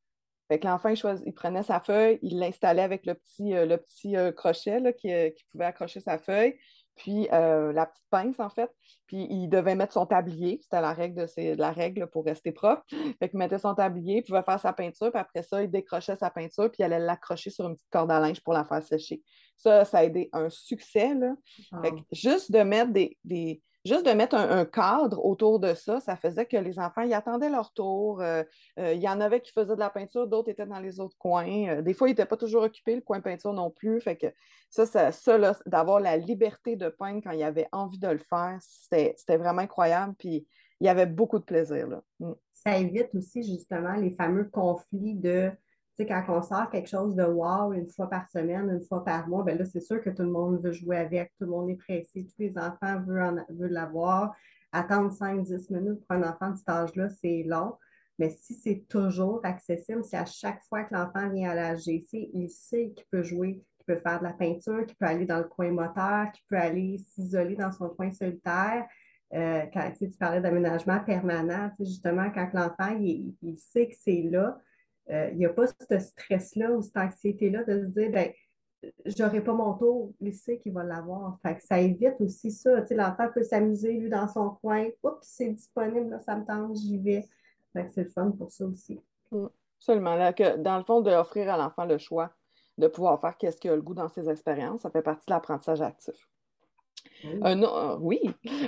Fait 0.49 0.59
que 0.59 0.67
l'enfant, 0.67 0.89
il, 0.89 1.33
prenait 1.33 1.63
sa 1.63 1.79
feuille, 1.79 2.19
il 2.21 2.37
l'installait 2.37 2.81
avec 2.81 3.05
le 3.05 3.15
petit, 3.15 3.55
euh, 3.55 3.65
le 3.65 3.77
petit 3.77 4.17
euh, 4.17 4.31
crochet 4.31 4.79
là, 4.79 4.91
qui, 4.91 5.11
euh, 5.11 5.29
qui, 5.29 5.45
pouvait 5.45 5.65
accrocher 5.65 6.01
sa 6.01 6.19
feuille, 6.19 6.59
puis 6.95 7.27
la 7.31 7.87
petite 7.87 8.05
pince, 8.11 8.39
en 8.39 8.49
fait. 8.49 8.69
Puis 9.07 9.25
il 9.29 9.47
devait 9.47 9.73
mettre 9.73 9.93
son 9.93 10.05
tablier. 10.05 10.59
C'était 10.61 10.81
la 10.81 10.93
règle 10.93 11.25
de, 11.25 11.55
la 11.55 11.71
règle 11.71 12.05
pour 12.07 12.23
rester 12.23 12.51
propre. 12.51 12.83
Fait 13.19 13.29
qu'il 13.29 13.39
mettait 13.39 13.57
son 13.57 13.73
tablier, 13.73 14.17
il 14.17 14.23
pouvait 14.23 14.43
faire 14.43 14.59
sa 14.59 14.73
peinture, 14.73 15.11
puis 15.11 15.19
après 15.19 15.41
ça, 15.41 15.63
il 15.63 15.71
décrochait 15.71 16.17
sa 16.17 16.29
peinture, 16.29 16.69
puis 16.69 16.81
il 16.81 16.83
allait 16.83 16.99
l'accrocher 16.99 17.49
sur 17.49 17.67
une 17.67 17.75
petite 17.75 17.89
corde 17.89 18.11
à 18.11 18.19
linge 18.19 18.41
pour 18.43 18.53
la 18.53 18.63
faire 18.63 18.83
sécher. 18.83 19.23
Ça, 19.57 19.85
ça 19.85 19.99
a 19.99 20.03
aidé 20.03 20.29
un 20.33 20.49
succès. 20.49 21.15
Là. 21.15 21.33
Fait 21.81 21.91
que 21.91 22.01
juste 22.11 22.51
de 22.51 22.59
mettre 22.59 22.91
des 22.91 23.63
juste 23.85 24.05
de 24.05 24.11
mettre 24.11 24.35
un, 24.35 24.65
cadre 24.65 25.23
autour 25.23 25.59
de 25.59 25.73
ça, 25.73 25.99
ça 25.99 26.15
faisait 26.15 26.45
que 26.45 26.57
les 26.57 26.79
enfants, 26.79 27.01
ils 27.01 27.13
attendaient 27.13 27.49
leur 27.49 27.73
tour. 27.73 28.21
Euh, 28.21 28.43
euh, 28.79 28.93
il 28.93 29.01
y 29.01 29.09
en 29.09 29.19
avait 29.19 29.41
qui 29.41 29.51
faisaient 29.51 29.75
de 29.75 29.79
la 29.79 29.89
peinture, 29.89 30.27
d'autres 30.27 30.49
étaient 30.49 30.65
dans 30.65 30.79
les 30.79 30.99
autres 30.99 31.17
coins. 31.17 31.67
Euh, 31.67 31.81
des 31.81 31.93
fois, 31.93 32.07
ils 32.07 32.11
n'étaient 32.11 32.25
pas 32.25 32.37
toujours 32.37 32.63
occupés, 32.63 32.95
le 32.95 33.01
coin 33.01 33.19
peinture 33.19 33.53
non 33.53 33.69
plus. 33.69 33.99
Fait 34.01 34.15
que 34.15 34.27
ça, 34.69 34.85
ça, 35.11 35.55
d'avoir 35.65 35.99
la 35.99 36.17
liberté 36.17 36.75
de 36.75 36.89
peindre 36.89 37.21
quand 37.23 37.31
il 37.31 37.43
avait 37.43 37.67
envie 37.71 37.99
de 37.99 38.07
le 38.07 38.19
faire, 38.19 38.57
c'était 38.61 39.37
vraiment 39.37 39.61
incroyable. 39.61 40.13
Puis 40.17 40.47
il 40.79 40.85
y 40.85 40.89
avait 40.89 41.05
beaucoup 41.05 41.39
de 41.39 41.43
plaisir. 41.43 41.87
Là. 41.87 42.01
Mm. 42.19 42.33
Ça 42.53 42.77
évite 42.77 43.13
aussi 43.13 43.43
justement 43.43 43.93
les 43.95 44.11
fameux 44.11 44.45
conflits 44.45 45.15
de 45.15 45.51
quand 45.99 46.23
on 46.29 46.41
sort 46.41 46.69
quelque 46.69 46.89
chose 46.89 47.15
de 47.15 47.23
wow 47.23 47.73
une 47.73 47.87
fois 47.87 48.09
par 48.09 48.27
semaine, 48.29 48.69
une 48.69 48.83
fois 48.83 49.03
par 49.03 49.27
mois, 49.27 49.43
ben 49.43 49.57
là, 49.57 49.65
c'est 49.65 49.81
sûr 49.81 50.01
que 50.01 50.09
tout 50.09 50.23
le 50.23 50.31
monde 50.31 50.61
veut 50.63 50.71
jouer 50.71 50.97
avec, 50.97 51.31
tout 51.37 51.45
le 51.45 51.51
monde 51.51 51.69
est 51.69 51.75
pressé, 51.75 52.25
tous 52.25 52.39
les 52.39 52.57
enfants 52.57 53.01
veulent, 53.05 53.45
l'avoir. 53.49 54.33
Attendre 54.71 55.11
5-10 55.11 55.71
minutes 55.71 56.05
pour 56.07 56.17
un 56.17 56.23
enfant 56.23 56.49
de 56.49 56.57
cet 56.57 56.69
âge-là, 56.69 57.09
c'est 57.09 57.43
long. 57.43 57.75
Mais 58.19 58.29
si 58.29 58.53
c'est 58.55 58.85
toujours 58.89 59.41
accessible, 59.43 60.03
si 60.03 60.15
à 60.15 60.25
chaque 60.25 60.63
fois 60.63 60.83
que 60.83 60.93
l'enfant 60.93 61.29
vient 61.29 61.51
à 61.51 61.55
la 61.55 61.75
GC, 61.75 62.29
il 62.33 62.49
sait 62.49 62.91
qu'il 62.95 63.05
peut 63.11 63.23
jouer, 63.23 63.63
qu'il 63.77 63.85
peut 63.85 64.01
faire 64.01 64.19
de 64.19 64.23
la 64.23 64.33
peinture, 64.33 64.85
qu'il 64.85 64.95
peut 64.95 65.05
aller 65.05 65.25
dans 65.25 65.39
le 65.39 65.45
coin 65.45 65.71
moteur, 65.71 66.31
qu'il 66.31 66.43
peut 66.47 66.57
aller 66.57 66.97
s'isoler 66.99 67.55
dans 67.55 67.71
son 67.71 67.89
coin 67.89 68.11
solitaire. 68.11 68.87
Euh, 69.33 69.65
quand 69.73 69.91
tu 69.97 70.09
parlais 70.09 70.41
d'aménagement 70.41 70.99
permanent, 70.99 71.71
justement, 71.79 72.29
quand 72.29 72.49
l'enfant 72.53 72.95
il, 72.99 73.33
sait 73.57 73.87
que 73.87 73.95
c'est 73.99 74.23
là, 74.31 74.57
euh, 75.09 75.29
il 75.31 75.37
n'y 75.37 75.45
a 75.45 75.49
pas 75.49 75.67
ce 75.67 75.99
stress-là 75.99 76.71
ou 76.71 76.81
cette 76.81 76.97
anxiété-là 76.97 77.63
de 77.63 77.81
se 77.81 77.85
dire, 77.87 78.11
ben, 78.11 78.31
j'aurai 79.05 79.41
pas 79.41 79.53
mon 79.53 79.73
tour, 79.73 80.13
il 80.19 80.33
sait 80.33 80.57
qu'il 80.57 80.73
va 80.73 80.83
l'avoir. 80.83 81.37
Ça 81.59 81.79
évite 81.79 82.19
aussi 82.19 82.51
ça. 82.51 82.83
l'enfant 82.91 83.27
peut 83.33 83.43
s'amuser, 83.43 83.93
lui, 83.93 84.09
dans 84.09 84.27
son 84.27 84.51
coin. 84.51 84.87
Oups, 85.03 85.17
c'est 85.21 85.49
disponible, 85.49 86.19
ça 86.25 86.35
me 86.35 86.45
tente, 86.45 86.77
j'y 86.77 86.97
vais. 86.97 87.27
c'est 87.89 88.03
le 88.03 88.09
fun 88.09 88.31
pour 88.31 88.51
ça 88.51 88.65
aussi. 88.65 88.99
Mm. 89.31 89.47
Absolument. 89.79 90.15
dans 90.59 90.77
le 90.77 90.83
fond, 90.83 91.01
d'offrir 91.01 91.53
à 91.53 91.57
l'enfant 91.57 91.83
le 91.83 91.97
choix 91.97 92.31
de 92.77 92.87
pouvoir 92.87 93.19
faire 93.19 93.37
qu'est-ce 93.37 93.57
qu'il 93.57 93.71
a 93.71 93.75
le 93.75 93.81
goût 93.81 93.93
dans 93.93 94.09
ses 94.09 94.29
expériences, 94.29 94.81
ça 94.81 94.89
fait 94.89 95.01
partie 95.01 95.25
de 95.27 95.33
l'apprentissage 95.33 95.81
actif. 95.81 96.15
Un, 97.41 97.63
euh, 97.63 97.97
oui. 97.99 98.19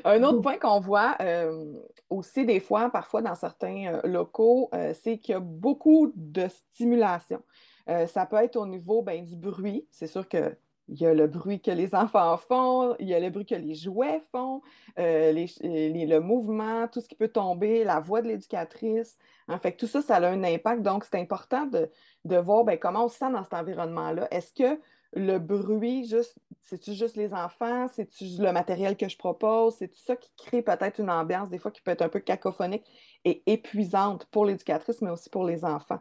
Un 0.04 0.24
autre 0.24 0.42
point 0.42 0.58
qu'on 0.58 0.80
voit 0.80 1.16
euh, 1.22 1.74
aussi 2.10 2.46
des 2.46 2.60
fois, 2.60 2.90
parfois 2.90 3.22
dans 3.22 3.36
certains 3.36 3.94
euh, 3.94 4.08
locaux, 4.08 4.70
c'est 5.04 5.18
qu'il 5.18 5.34
y 5.34 5.36
a 5.36 5.40
beaucoup 5.40 6.12
de 6.16 6.48
stimulation. 6.48 7.42
ça 7.88 8.26
peut 8.26 8.38
être 8.38 8.56
au 8.56 8.66
niveau 8.66 9.02
ben, 9.02 9.24
du 9.24 9.36
bruit. 9.36 9.88
C'est 9.92 10.08
sûr 10.08 10.28
qu'il 10.28 10.56
y 10.90 11.06
a 11.06 11.14
le 11.14 11.28
bruit 11.28 11.62
que 11.62 11.72
les 11.72 11.96
enfants 11.96 12.38
font, 12.38 12.96
il 13.00 13.08
y 13.08 13.14
a 13.14 13.20
le 13.20 13.30
bruit 13.30 13.46
que 13.46 13.56
les 13.56 13.76
jouets 13.76 14.22
font, 14.32 14.62
le 14.98 16.20
mouvement, 16.20 16.88
tout 16.88 17.02
ce 17.02 17.08
qui 17.08 17.16
peut 17.16 17.30
tomber, 17.30 17.84
la 17.84 18.00
voix 18.00 18.22
de 18.22 18.28
l'éducatrice. 18.28 19.18
En 19.48 19.60
fait, 19.60 19.74
tout 19.74 19.88
ça, 19.88 20.02
ça 20.02 20.16
a 20.16 20.28
un 20.28 20.44
impact. 20.44 20.82
Donc, 20.82 21.04
c'est 21.04 21.20
important 21.20 21.66
de, 21.66 21.90
de 22.24 22.38
voir 22.38 22.64
ben, 22.64 22.80
comment 22.80 23.06
on 23.06 23.10
se 23.10 23.18
sent 23.18 23.32
dans 23.32 23.44
cet 23.44 23.54
environnement-là. 23.54 24.28
Est-ce 24.32 24.54
que 24.54 24.80
le 25.16 25.40
bruit, 25.40 26.14
c'est-tu 26.62 26.94
juste 26.94 27.16
les 27.16 27.34
enfants? 27.34 27.88
C'est-tu 27.88 28.26
le 28.40 28.52
matériel 28.52 28.98
que 28.98 29.08
je 29.08 29.18
propose? 29.18 29.76
C'est 29.78 29.94
ça 29.96 30.16
qui 30.16 30.30
crée 30.38 30.62
peut-être 30.62 31.00
une 31.00 31.10
ambiance, 31.10 31.50
des 31.50 31.58
fois, 31.58 31.72
qui 31.72 31.82
peut 31.82 31.92
être 31.92 32.02
un 32.02 32.10
peu 32.10 32.20
cacophonique 32.20 32.84
et 33.24 33.42
épuisante 33.46 34.26
pour 34.26 34.46
l'éducatrice, 34.46 35.02
mais 35.02 35.10
aussi 35.10 35.30
pour 35.30 35.46
les 35.46 35.64
enfants? 35.64 36.00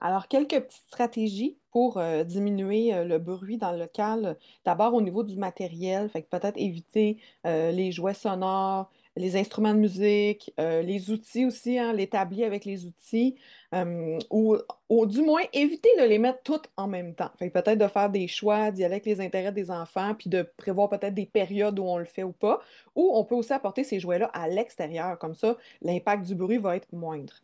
Alors, 0.00 0.28
quelques 0.28 0.60
petites 0.60 0.82
stratégies 0.88 1.58
pour 1.70 1.98
euh, 1.98 2.22
diminuer 2.22 2.92
euh, 2.92 3.04
le 3.04 3.18
bruit 3.18 3.56
dans 3.56 3.72
le 3.72 3.78
local. 3.78 4.36
D'abord, 4.64 4.94
au 4.94 5.00
niveau 5.00 5.22
du 5.22 5.36
matériel, 5.36 6.10
fait 6.10 6.28
peut-être 6.28 6.58
éviter 6.58 7.18
euh, 7.46 7.70
les 7.70 7.92
jouets 7.92 8.14
sonores, 8.14 8.90
les 9.16 9.36
instruments 9.36 9.72
de 9.72 9.78
musique, 9.78 10.52
euh, 10.60 10.82
les 10.82 11.10
outils 11.10 11.46
aussi, 11.46 11.78
hein, 11.78 11.92
l'établi 11.92 12.44
avec 12.44 12.64
les 12.64 12.84
outils, 12.84 13.36
euh, 13.74 14.18
ou, 14.30 14.56
du 15.06 15.22
moins 15.22 15.40
éviter 15.52 15.88
de 15.98 16.04
les 16.04 16.18
mettre 16.18 16.42
toutes 16.42 16.70
en 16.76 16.86
même 16.86 17.14
temps. 17.14 17.30
peut-être 17.38 17.78
de 17.78 17.88
faire 17.88 18.10
des 18.10 18.28
choix, 18.28 18.70
d'y 18.70 18.84
aller 18.84 18.94
avec 18.94 19.06
les 19.06 19.20
intérêts 19.20 19.52
des 19.52 19.70
enfants, 19.70 20.14
puis 20.14 20.28
de 20.28 20.42
prévoir 20.56 20.90
peut-être 20.90 21.14
des 21.14 21.26
périodes 21.26 21.78
où 21.78 21.84
on 21.84 21.96
le 21.96 22.04
fait 22.04 22.22
ou 22.22 22.32
pas, 22.32 22.60
ou 22.94 23.10
on 23.14 23.24
peut 23.24 23.34
aussi 23.34 23.52
apporter 23.52 23.84
ces 23.84 24.00
jouets-là 24.00 24.26
à 24.34 24.48
l'extérieur. 24.48 25.18
Comme 25.18 25.34
ça, 25.34 25.56
l'impact 25.80 26.26
du 26.26 26.34
bruit 26.34 26.58
va 26.58 26.76
être 26.76 26.92
moindre. 26.92 27.34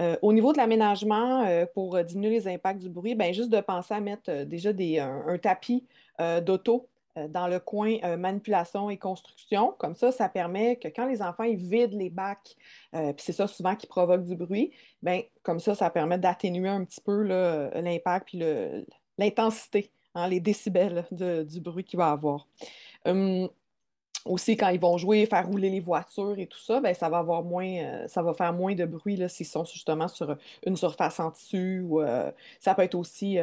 Euh, 0.00 0.16
au 0.22 0.32
niveau 0.32 0.52
de 0.52 0.58
l'aménagement, 0.58 1.46
pour 1.74 2.02
diminuer 2.04 2.30
les 2.30 2.48
impacts 2.48 2.80
du 2.80 2.90
bruit, 2.90 3.14
ben, 3.14 3.32
juste 3.32 3.50
de 3.50 3.60
penser 3.60 3.94
à 3.94 4.00
mettre 4.00 4.44
déjà 4.44 4.72
des, 4.72 4.98
un 4.98 5.38
tapis 5.38 5.84
d'auto 6.42 6.88
dans 7.28 7.46
le 7.46 7.60
coin 7.60 7.96
euh, 8.02 8.16
manipulation 8.16 8.90
et 8.90 8.96
construction. 8.96 9.74
Comme 9.78 9.94
ça, 9.94 10.10
ça 10.10 10.28
permet 10.28 10.76
que 10.76 10.88
quand 10.88 11.06
les 11.06 11.22
enfants 11.22 11.44
ils 11.44 11.56
vident 11.56 11.96
les 11.96 12.10
bacs, 12.10 12.56
euh, 12.94 13.12
puis 13.12 13.24
c'est 13.24 13.32
ça 13.32 13.46
souvent 13.46 13.76
qui 13.76 13.86
provoque 13.86 14.24
du 14.24 14.34
bruit, 14.34 14.72
bien, 15.02 15.22
comme 15.42 15.60
ça, 15.60 15.74
ça 15.74 15.90
permet 15.90 16.18
d'atténuer 16.18 16.68
un 16.68 16.84
petit 16.84 17.00
peu 17.00 17.22
l'impact 17.22 18.26
puis 18.26 18.42
l'intensité, 19.18 19.92
hein, 20.14 20.28
les 20.28 20.40
décibels 20.40 21.06
du 21.10 21.60
bruit 21.60 21.84
qu'il 21.84 21.98
va 21.98 22.10
avoir. 22.10 22.48
Hum, 23.06 23.48
aussi, 24.24 24.56
quand 24.56 24.70
ils 24.70 24.80
vont 24.80 24.96
jouer, 24.96 25.26
faire 25.26 25.46
rouler 25.46 25.68
les 25.68 25.80
voitures 25.80 26.38
et 26.38 26.46
tout 26.46 26.58
ça, 26.58 26.80
ben, 26.80 26.94
ça 26.94 27.10
va 27.10 27.18
avoir 27.18 27.42
moins, 27.42 28.08
ça 28.08 28.22
va 28.22 28.32
faire 28.32 28.54
moins 28.54 28.74
de 28.74 28.86
bruit 28.86 29.22
s'ils 29.28 29.44
sont 29.44 29.64
justement 29.64 30.08
sur 30.08 30.36
une 30.66 30.76
surface 30.76 31.20
en 31.20 31.30
dessus. 31.30 31.84
Ou, 31.86 32.02
ça 32.58 32.74
peut 32.74 32.82
être 32.82 32.94
aussi 32.94 33.38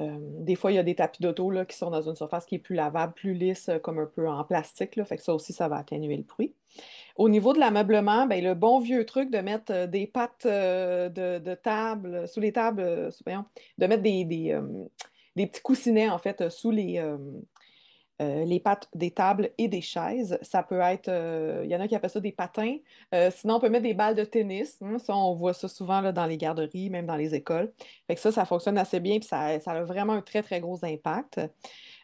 euh, 0.00 0.18
des 0.20 0.56
fois, 0.56 0.72
il 0.72 0.74
y 0.74 0.78
a 0.78 0.82
des 0.82 0.96
tapis 0.96 1.22
d'auto 1.22 1.52
qui 1.68 1.76
sont 1.76 1.90
dans 1.90 2.02
une 2.02 2.16
surface 2.16 2.46
qui 2.46 2.56
est 2.56 2.58
plus 2.58 2.74
lavable, 2.74 3.12
plus 3.12 3.34
lisse, 3.34 3.68
euh, 3.68 3.78
comme 3.78 3.98
un 3.98 4.06
peu 4.06 4.28
en 4.28 4.42
plastique. 4.44 4.96
Là, 4.96 5.04
fait 5.04 5.16
que 5.16 5.22
ça 5.22 5.34
aussi, 5.34 5.52
ça 5.52 5.68
va 5.68 5.76
atténuer 5.76 6.16
le 6.16 6.24
bruit. 6.24 6.52
Au 7.16 7.28
niveau 7.28 7.52
de 7.52 7.60
l'ameublement, 7.60 8.26
ben, 8.26 8.42
le 8.42 8.54
bon 8.54 8.80
vieux 8.80 9.06
truc 9.06 9.30
de 9.30 9.38
mettre 9.38 9.72
euh, 9.72 9.86
des 9.86 10.06
pattes 10.06 10.46
de, 10.46 11.54
table, 11.54 12.26
sous 12.26 12.40
les 12.40 12.52
tables, 12.52 12.82
de 12.82 13.86
mettre 13.86 14.02
des, 14.02 14.24
des, 14.24 15.46
petits 15.46 15.62
coussinets, 15.62 16.10
en 16.10 16.18
fait, 16.18 16.48
sous 16.48 16.72
les, 16.72 17.00
euh, 18.22 18.44
les 18.44 18.60
pattes 18.60 18.88
des 18.94 19.10
tables 19.10 19.50
et 19.58 19.66
des 19.66 19.80
chaises. 19.80 20.38
Ça 20.40 20.62
peut 20.62 20.78
être, 20.78 21.08
euh, 21.08 21.62
il 21.64 21.70
y 21.70 21.74
en 21.74 21.80
a 21.80 21.88
qui 21.88 21.96
appellent 21.96 22.10
ça 22.10 22.20
des 22.20 22.30
patins. 22.30 22.76
Euh, 23.12 23.28
sinon, 23.34 23.56
on 23.56 23.60
peut 23.60 23.68
mettre 23.68 23.82
des 23.82 23.94
balles 23.94 24.14
de 24.14 24.22
tennis. 24.22 24.78
Hein. 24.82 25.00
Ça, 25.00 25.16
on 25.16 25.34
voit 25.34 25.52
ça 25.52 25.66
souvent 25.66 26.00
là, 26.00 26.12
dans 26.12 26.26
les 26.26 26.36
garderies, 26.36 26.90
même 26.90 27.06
dans 27.06 27.16
les 27.16 27.34
écoles. 27.34 27.72
Fait 28.06 28.14
que 28.14 28.20
ça, 28.20 28.30
ça 28.30 28.44
fonctionne 28.44 28.78
assez 28.78 29.00
bien, 29.00 29.18
puis 29.18 29.26
ça, 29.26 29.40
a 29.40 29.82
vraiment 29.82 30.12
un 30.12 30.22
très, 30.22 30.42
très 30.42 30.60
gros 30.60 30.84
impact. 30.84 31.40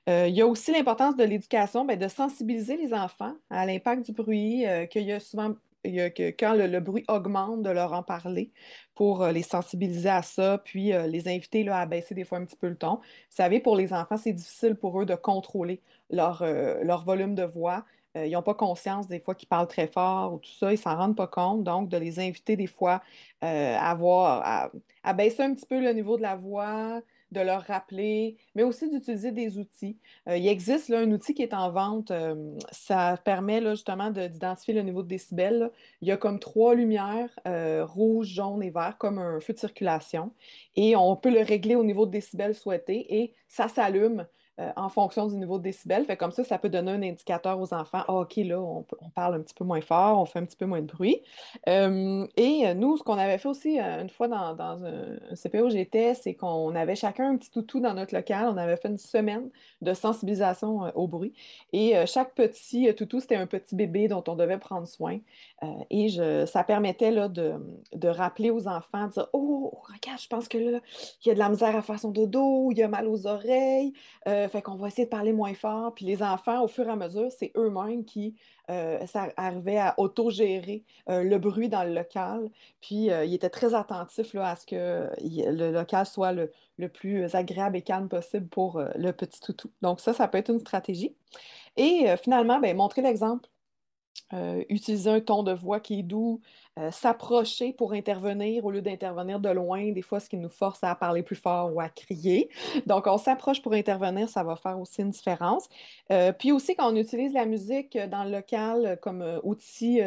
il 0.08 0.34
y 0.34 0.40
a 0.42 0.46
aussi 0.48 0.72
l'importance 0.72 1.16
de 1.16 1.22
l'éducation, 1.22 1.84
ben, 1.84 1.96
de 1.96 2.08
sensibiliser 2.08 2.76
les 2.76 2.92
enfants 2.92 3.34
à 3.48 3.64
l'impact 3.64 4.06
du 4.06 4.12
bruit, 4.12 4.64
qu'il 4.90 5.04
y 5.04 5.12
a 5.12 5.20
souvent 5.20 5.54
que 5.84 6.30
quand 6.30 6.54
le, 6.54 6.80
bruit 6.80 7.04
augmente, 7.08 7.62
de 7.62 7.70
leur 7.70 7.92
en 7.92 8.02
parler 8.02 8.50
pour 8.94 9.26
les 9.26 9.42
sensibiliser 9.42 10.10
à 10.10 10.22
ça, 10.22 10.58
puis 10.58 10.92
les 11.08 11.28
inviter 11.28 11.62
là, 11.62 11.78
à 11.78 11.86
baisser 11.86 12.14
des 12.14 12.24
fois 12.24 12.38
un 12.38 12.44
petit 12.44 12.56
peu 12.56 12.68
le 12.68 12.76
ton. 12.76 12.96
Vous 12.96 13.00
savez, 13.30 13.60
pour 13.60 13.76
les 13.76 13.92
enfants, 13.92 14.16
c'est 14.16 14.32
difficile 14.32 14.74
pour 14.74 15.00
eux 15.00 15.06
de 15.06 15.14
contrôler 15.14 15.80
leur, 16.10 16.42
euh, 16.42 16.82
leur 16.82 17.04
volume 17.04 17.34
de 17.34 17.44
voix. 17.44 17.84
ils 18.14 18.32
n'ont 18.32 18.42
pas 18.42 18.54
conscience 18.54 19.06
des 19.06 19.20
fois 19.20 19.34
qu'ils 19.34 19.48
parlent 19.48 19.68
très 19.68 19.86
fort 19.86 20.34
ou 20.34 20.38
tout 20.38 20.50
ça, 20.50 20.72
ils 20.72 20.78
s'en 20.78 20.96
rendent 20.96 21.16
pas 21.16 21.28
compte. 21.28 21.62
Donc, 21.62 21.88
de 21.88 21.96
les 21.96 22.18
inviter 22.18 22.56
des 22.56 22.66
fois 22.66 23.02
à, 23.40 23.90
avoir, 23.90 24.70
à 25.04 25.12
baisser 25.12 25.42
un 25.42 25.54
petit 25.54 25.66
peu 25.66 25.80
le 25.80 25.92
niveau 25.92 26.16
de 26.16 26.22
la 26.22 26.36
voix, 26.36 27.00
de 27.32 27.40
leur 27.40 27.62
rappeler, 27.62 28.36
mais 28.54 28.62
aussi 28.62 28.88
d'utiliser 28.88 29.30
des 29.30 29.58
outils. 29.58 29.96
Euh, 30.28 30.36
il 30.36 30.48
existe 30.48 30.90
un 30.90 31.10
outil 31.12 31.34
qui 31.34 31.42
est 31.42 31.54
en 31.54 31.70
vente. 31.70 32.10
Euh, 32.10 32.56
ça 32.72 33.16
permet 33.24 33.60
justement 33.70 34.10
d'identifier 34.10 34.74
le 34.74 34.82
niveau 34.82 35.02
de 35.02 35.08
décibels. 35.08 35.70
Il 36.00 36.08
y 36.08 36.12
a 36.12 36.16
comme 36.16 36.40
trois 36.40 36.74
lumières, 36.74 37.30
euh, 37.46 37.84
rouge, 37.84 38.28
jaune 38.28 38.62
et 38.62 38.70
vert, 38.70 38.96
comme 38.98 39.18
un 39.18 39.40
feu 39.40 39.52
de 39.52 39.58
circulation. 39.58 40.32
Et 40.76 40.96
on 40.96 41.14
peut 41.16 41.30
le 41.30 41.42
régler 41.42 41.76
au 41.76 41.84
niveau 41.84 42.06
de 42.06 42.10
décibels 42.10 42.54
souhaité 42.54 43.20
et 43.20 43.34
ça 43.48 43.68
s'allume 43.68 44.26
euh, 44.60 44.70
en 44.76 44.88
fonction 44.88 45.26
du 45.26 45.36
niveau 45.36 45.58
de 45.58 45.62
décibel. 45.62 46.04
Fait 46.04 46.16
comme 46.16 46.32
ça, 46.32 46.44
ça 46.44 46.58
peut 46.58 46.68
donner 46.68 46.92
un 46.92 47.02
indicateur 47.02 47.58
aux 47.58 47.72
enfants. 47.72 48.02
Ah, 48.06 48.12
OK, 48.12 48.36
là, 48.36 48.60
on, 48.60 48.84
parle 49.14 49.36
un 49.36 49.40
petit 49.40 49.54
peu 49.54 49.64
moins 49.64 49.80
fort, 49.80 50.20
on 50.20 50.26
fait 50.26 50.38
un 50.38 50.44
petit 50.44 50.56
peu 50.56 50.66
moins 50.66 50.82
de 50.82 50.86
bruit. 50.86 51.22
Euh, 51.68 52.26
et 52.36 52.66
euh, 52.66 52.74
nous, 52.74 52.96
ce 52.96 53.02
qu'on 53.02 53.16
avait 53.16 53.38
fait 53.38 53.48
aussi 53.48 53.78
une 53.78 54.10
fois 54.10 54.28
dans, 54.28 54.84
un, 54.84 55.34
CPO 55.34 55.66
où 55.66 55.70
j'étais, 55.70 56.14
c'est 56.14 56.34
qu'on 56.34 56.74
avait 56.74 56.94
chacun 56.94 57.30
un 57.30 57.36
petit 57.36 57.50
toutou 57.50 57.80
dans 57.80 57.94
notre 57.94 58.14
local. 58.14 58.48
On 58.48 58.56
avait 58.58 58.76
fait 58.76 58.88
une 58.88 58.98
semaine 58.98 59.48
de 59.80 59.94
sensibilisation 59.94 60.92
au 60.94 61.08
bruit. 61.08 61.32
Et 61.72 61.94
chaque 62.06 62.34
petit 62.34 62.94
toutou, 62.94 63.20
c'était 63.20 63.36
un 63.36 63.46
petit 63.46 63.74
bébé 63.74 64.08
dont 64.08 64.24
on 64.28 64.36
devait 64.36 64.58
prendre 64.58 64.86
soin. 64.86 65.18
Et 65.90 66.08
je, 66.08 66.46
ça 66.46 66.64
permettait 66.64 67.10
là, 67.10 67.28
de, 67.28 67.54
de, 67.94 68.08
rappeler 68.08 68.50
aux 68.50 68.66
enfants, 68.66 69.06
de 69.08 69.12
dire 69.12 69.28
Oh, 69.32 69.72
regarde, 69.82 70.20
je 70.20 70.28
pense 70.28 70.48
que 70.48 70.58
là, 70.58 70.80
il 71.24 71.28
y 71.28 71.30
a 71.30 71.34
de 71.34 71.38
la 71.38 71.48
misère 71.48 71.76
à 71.76 71.82
faire 71.82 71.98
son 71.98 72.10
dodo, 72.10 72.70
il 72.70 72.78
y 72.78 72.82
a 72.82 72.88
mal 72.88 73.06
aux 73.06 73.26
oreilles 73.26 73.92
fait 74.50 74.62
qu'on 74.62 74.76
va 74.76 74.88
essayer 74.88 75.04
de 75.04 75.10
parler 75.10 75.32
moins 75.32 75.54
fort. 75.54 75.94
Puis 75.94 76.04
les 76.04 76.22
enfants, 76.22 76.62
au 76.62 76.68
fur 76.68 76.86
et 76.86 76.90
à 76.90 76.96
mesure, 76.96 77.30
c'est 77.30 77.52
eux-mêmes 77.56 78.04
qui 78.04 78.34
euh, 78.70 79.04
arrivaient 79.36 79.78
à 79.78 79.94
autogérer 79.98 80.84
euh, 81.08 81.22
le 81.22 81.38
bruit 81.38 81.68
dans 81.68 81.84
le 81.84 81.94
local. 81.94 82.50
Puis 82.80 83.10
euh, 83.10 83.24
ils 83.24 83.34
étaient 83.34 83.50
très 83.50 83.74
attentifs 83.74 84.34
là, 84.34 84.50
à 84.50 84.56
ce 84.56 84.66
que 84.66 85.08
le 85.22 85.72
local 85.72 86.06
soit 86.06 86.32
le, 86.32 86.50
plus 86.88 87.34
agréable 87.34 87.76
et 87.76 87.82
calme 87.82 88.08
possible 88.08 88.48
pour 88.48 88.82
le 88.94 89.12
petit 89.12 89.38
toutou. 89.40 89.70
Donc 89.82 90.00
ça, 90.00 90.12
ça 90.14 90.28
peut 90.28 90.38
être 90.38 90.50
une 90.50 90.60
stratégie. 90.60 91.14
Et 91.76 92.06
finalement, 92.22 92.58
ben, 92.58 92.74
montrer 92.76 93.02
l'exemple. 93.02 93.48
Utiliser 94.68 95.10
un 95.10 95.20
ton 95.20 95.42
de 95.42 95.52
voix 95.52 95.80
qui 95.80 96.00
est 96.00 96.02
doux, 96.02 96.40
euh, 96.78 96.90
s'approcher 96.92 97.72
pour 97.72 97.92
intervenir 97.92 98.64
au 98.64 98.70
lieu 98.70 98.80
d'intervenir 98.80 99.40
de 99.40 99.48
loin, 99.50 99.90
des 99.90 100.02
fois, 100.02 100.20
ce 100.20 100.28
qui 100.30 100.36
nous 100.36 100.48
force 100.48 100.78
à 100.82 100.94
parler 100.94 101.22
plus 101.22 101.36
fort 101.36 101.74
ou 101.74 101.80
à 101.80 101.88
crier. 101.88 102.48
Donc, 102.86 103.08
on 103.08 103.18
s'approche 103.18 103.60
pour 103.60 103.72
intervenir, 103.72 104.28
ça 104.28 104.44
va 104.44 104.54
faire 104.54 104.78
aussi 104.78 105.02
une 105.02 105.10
différence. 105.10 105.68
Euh, 106.12 106.32
puis 106.32 106.52
aussi, 106.52 106.76
quand 106.76 106.90
on 106.92 106.96
utilise 106.96 107.34
la 107.34 107.44
musique 107.44 107.98
dans 107.98 108.22
le 108.22 108.30
local 108.30 108.98
comme 109.02 109.20
euh, 109.20 109.40
outil, 109.42 110.00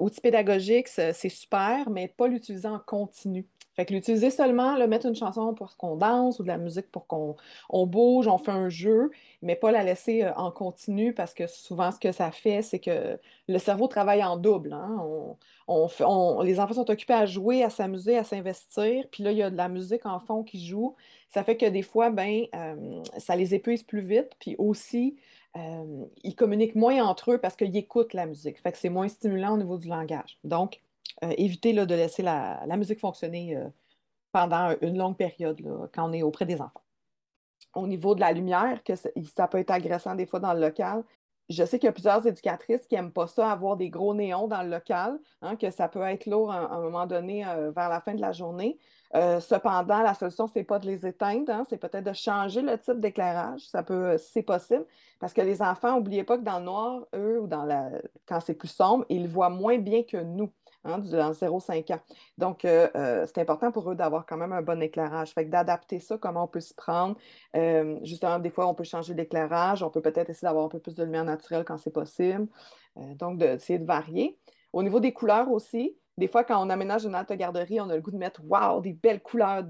outil 0.00 0.20
pédagogique, 0.20 0.88
c'est 0.88 1.28
super, 1.28 1.88
mais 1.90 2.08
pas 2.08 2.26
l'utiliser 2.26 2.66
en 2.66 2.80
continu. 2.80 3.46
Fait 3.74 3.86
que 3.86 3.94
l'utiliser 3.94 4.30
seulement, 4.30 4.76
le 4.76 4.86
mettre 4.86 5.06
une 5.06 5.14
chanson 5.14 5.54
pour 5.54 5.76
qu'on 5.76 5.96
danse 5.96 6.38
ou 6.38 6.42
de 6.42 6.48
la 6.48 6.58
musique 6.58 6.90
pour 6.90 7.06
qu'on 7.06 7.36
bouge, 7.86 8.28
on 8.28 8.38
fait 8.38 8.50
un 8.50 8.68
jeu, 8.68 9.10
mais 9.40 9.56
pas 9.56 9.72
la 9.72 9.82
laisser 9.82 10.24
euh, 10.24 10.34
en 10.34 10.50
continu 10.50 11.14
parce 11.14 11.32
que 11.32 11.46
souvent 11.46 11.90
ce 11.90 11.98
que 11.98 12.12
ça 12.12 12.30
fait, 12.30 12.62
c'est 12.62 12.78
que 12.78 13.18
le 13.48 13.58
cerveau 13.58 13.86
travaille 13.86 14.22
en 14.22 14.36
double. 14.36 14.72
Hein. 14.72 15.02
Les 16.44 16.60
enfants 16.60 16.74
sont 16.74 16.90
occupés 16.90 17.14
à 17.14 17.26
jouer, 17.26 17.62
à 17.62 17.70
s'amuser, 17.70 18.18
à 18.18 18.24
s'investir, 18.24 19.06
puis 19.10 19.22
là, 19.22 19.32
il 19.32 19.38
y 19.38 19.42
a 19.42 19.50
de 19.50 19.56
la 19.56 19.68
musique 19.68 20.04
en 20.06 20.20
fond 20.20 20.42
qui 20.42 20.64
joue. 20.64 20.94
Ça 21.30 21.44
fait 21.44 21.56
que 21.56 21.66
des 21.66 21.82
fois, 21.82 22.10
ben, 22.10 22.44
euh, 22.54 23.02
ça 23.16 23.36
les 23.36 23.54
épuise 23.54 23.82
plus 23.82 24.02
vite, 24.02 24.32
puis 24.38 24.54
aussi, 24.58 25.16
euh, 25.56 26.04
ils 26.22 26.34
communiquent 26.34 26.74
moins 26.74 27.04
entre 27.04 27.32
eux 27.32 27.38
parce 27.38 27.56
qu'ils 27.56 27.76
écoutent 27.76 28.14
la 28.14 28.26
musique. 28.26 28.60
Fait 28.60 28.72
que 28.72 28.78
c'est 28.78 28.88
moins 28.88 29.08
stimulant 29.08 29.54
au 29.54 29.58
niveau 29.58 29.78
du 29.78 29.88
langage. 29.88 30.38
Donc, 30.44 30.80
euh, 31.24 31.32
éviter 31.36 31.72
de 31.72 31.94
laisser 31.94 32.22
la, 32.22 32.64
musique 32.76 32.98
fonctionner 32.98 33.56
euh, 33.56 33.68
pendant 34.32 34.74
une 34.80 34.98
longue 34.98 35.16
période 35.16 35.60
quand 35.94 36.08
on 36.08 36.12
est 36.12 36.22
auprès 36.22 36.46
des 36.46 36.60
enfants. 36.60 36.82
Au 37.74 37.86
niveau 37.86 38.14
de 38.14 38.20
la 38.20 38.32
lumière, 38.32 38.82
que 38.82 38.94
ça 38.96 39.48
peut 39.48 39.58
être 39.58 39.70
agressant 39.70 40.14
des 40.14 40.26
fois 40.26 40.40
dans 40.40 40.52
le 40.52 40.60
local, 40.60 41.04
je 41.48 41.64
sais 41.64 41.78
qu'il 41.78 41.86
y 41.86 41.90
a 41.90 41.92
plusieurs 41.92 42.26
éducatrices 42.26 42.86
qui 42.86 42.94
n'aiment 42.94 43.12
pas 43.12 43.26
ça, 43.26 43.50
avoir 43.50 43.76
des 43.76 43.90
gros 43.90 44.14
néons 44.14 44.48
dans 44.48 44.62
le 44.62 44.70
local, 44.70 45.18
hein, 45.42 45.56
que 45.56 45.70
ça 45.70 45.88
peut 45.88 46.02
être 46.02 46.26
lourd 46.26 46.50
à, 46.50 46.74
un 46.74 46.80
moment 46.80 47.06
donné 47.06 47.46
euh, 47.46 47.70
vers 47.70 47.88
la 47.88 48.00
fin 48.00 48.14
de 48.14 48.20
la 48.20 48.32
journée. 48.32 48.78
cependant, 49.12 50.02
la 50.02 50.14
solution, 50.14 50.46
ce 50.48 50.58
n'est 50.58 50.64
pas 50.64 50.78
de 50.78 50.86
les 50.86 51.06
éteindre, 51.06 51.52
hein, 51.52 51.64
c'est 51.68 51.76
peut-être 51.76 52.04
de 52.04 52.12
changer 52.12 52.62
le 52.62 52.78
type 52.78 53.00
d'éclairage. 53.00 53.60
Ça 53.68 53.82
peut, 53.82 54.16
si 54.18 54.32
c'est 54.32 54.42
possible, 54.42 54.86
parce 55.20 55.32
que 55.32 55.42
les 55.42 55.62
enfants, 55.62 55.96
n'oubliez 55.96 56.24
pas 56.24 56.38
que 56.38 56.42
dans 56.42 56.58
le 56.58 56.64
noir, 56.64 57.06
eux, 57.14 57.40
ou 57.40 57.46
dans 57.46 57.64
la, 57.64 57.90
quand 58.26 58.40
c'est 58.40 58.54
plus 58.54 58.68
sombre, 58.68 59.04
ils 59.08 59.28
voient 59.28 59.50
moins 59.50 59.78
bien 59.78 60.02
que 60.02 60.16
nous 60.16 60.50
hein, 60.84 60.98
dans 60.98 61.32
0-5 61.32 61.92
ans. 61.92 62.00
Donc, 62.38 62.64
euh, 62.64 62.88
euh, 62.96 63.26
c'est 63.26 63.40
important 63.40 63.72
pour 63.72 63.90
eux 63.90 63.94
d'avoir 63.94 64.26
quand 64.26 64.36
même 64.36 64.52
un 64.52 64.62
bon 64.62 64.80
éclairage. 64.82 65.32
Fait 65.32 65.44
que 65.44 65.50
d'adapter 65.50 66.00
ça, 66.00 66.18
comment 66.18 66.44
on 66.44 66.48
peut 66.48 66.60
s'y 66.60 66.74
prendre. 66.74 67.16
Euh, 67.56 67.98
justement, 68.02 68.38
des 68.38 68.50
fois, 68.50 68.68
on 68.68 68.74
peut 68.74 68.84
changer 68.84 69.14
d'éclairage. 69.14 69.82
On 69.82 69.90
peut 69.90 70.02
peut-être 70.02 70.30
essayer 70.30 70.46
d'avoir 70.46 70.66
un 70.66 70.68
peu 70.68 70.78
plus 70.78 70.96
de 70.96 71.04
lumière 71.04 71.24
naturelle 71.24 71.64
quand 71.64 71.78
c'est 71.78 71.92
possible. 71.92 72.48
donc, 72.96 73.38
d'essayer 73.38 73.78
de 73.78 73.86
varier. 73.86 74.38
Au 74.72 74.82
niveau 74.82 75.00
des 75.00 75.12
couleurs 75.12 75.50
aussi, 75.50 75.96
des 76.18 76.28
fois, 76.28 76.44
quand 76.44 76.64
on 76.64 76.68
aménage 76.68 77.06
une 77.06 77.14
halte 77.14 77.32
garderie, 77.32 77.80
on 77.80 77.88
a 77.88 77.94
le 77.94 78.02
goût 78.02 78.10
de 78.10 78.18
mettre, 78.18 78.42
wow, 78.44 78.82
des 78.82 78.92
belles 78.92 79.22
couleurs 79.22 79.64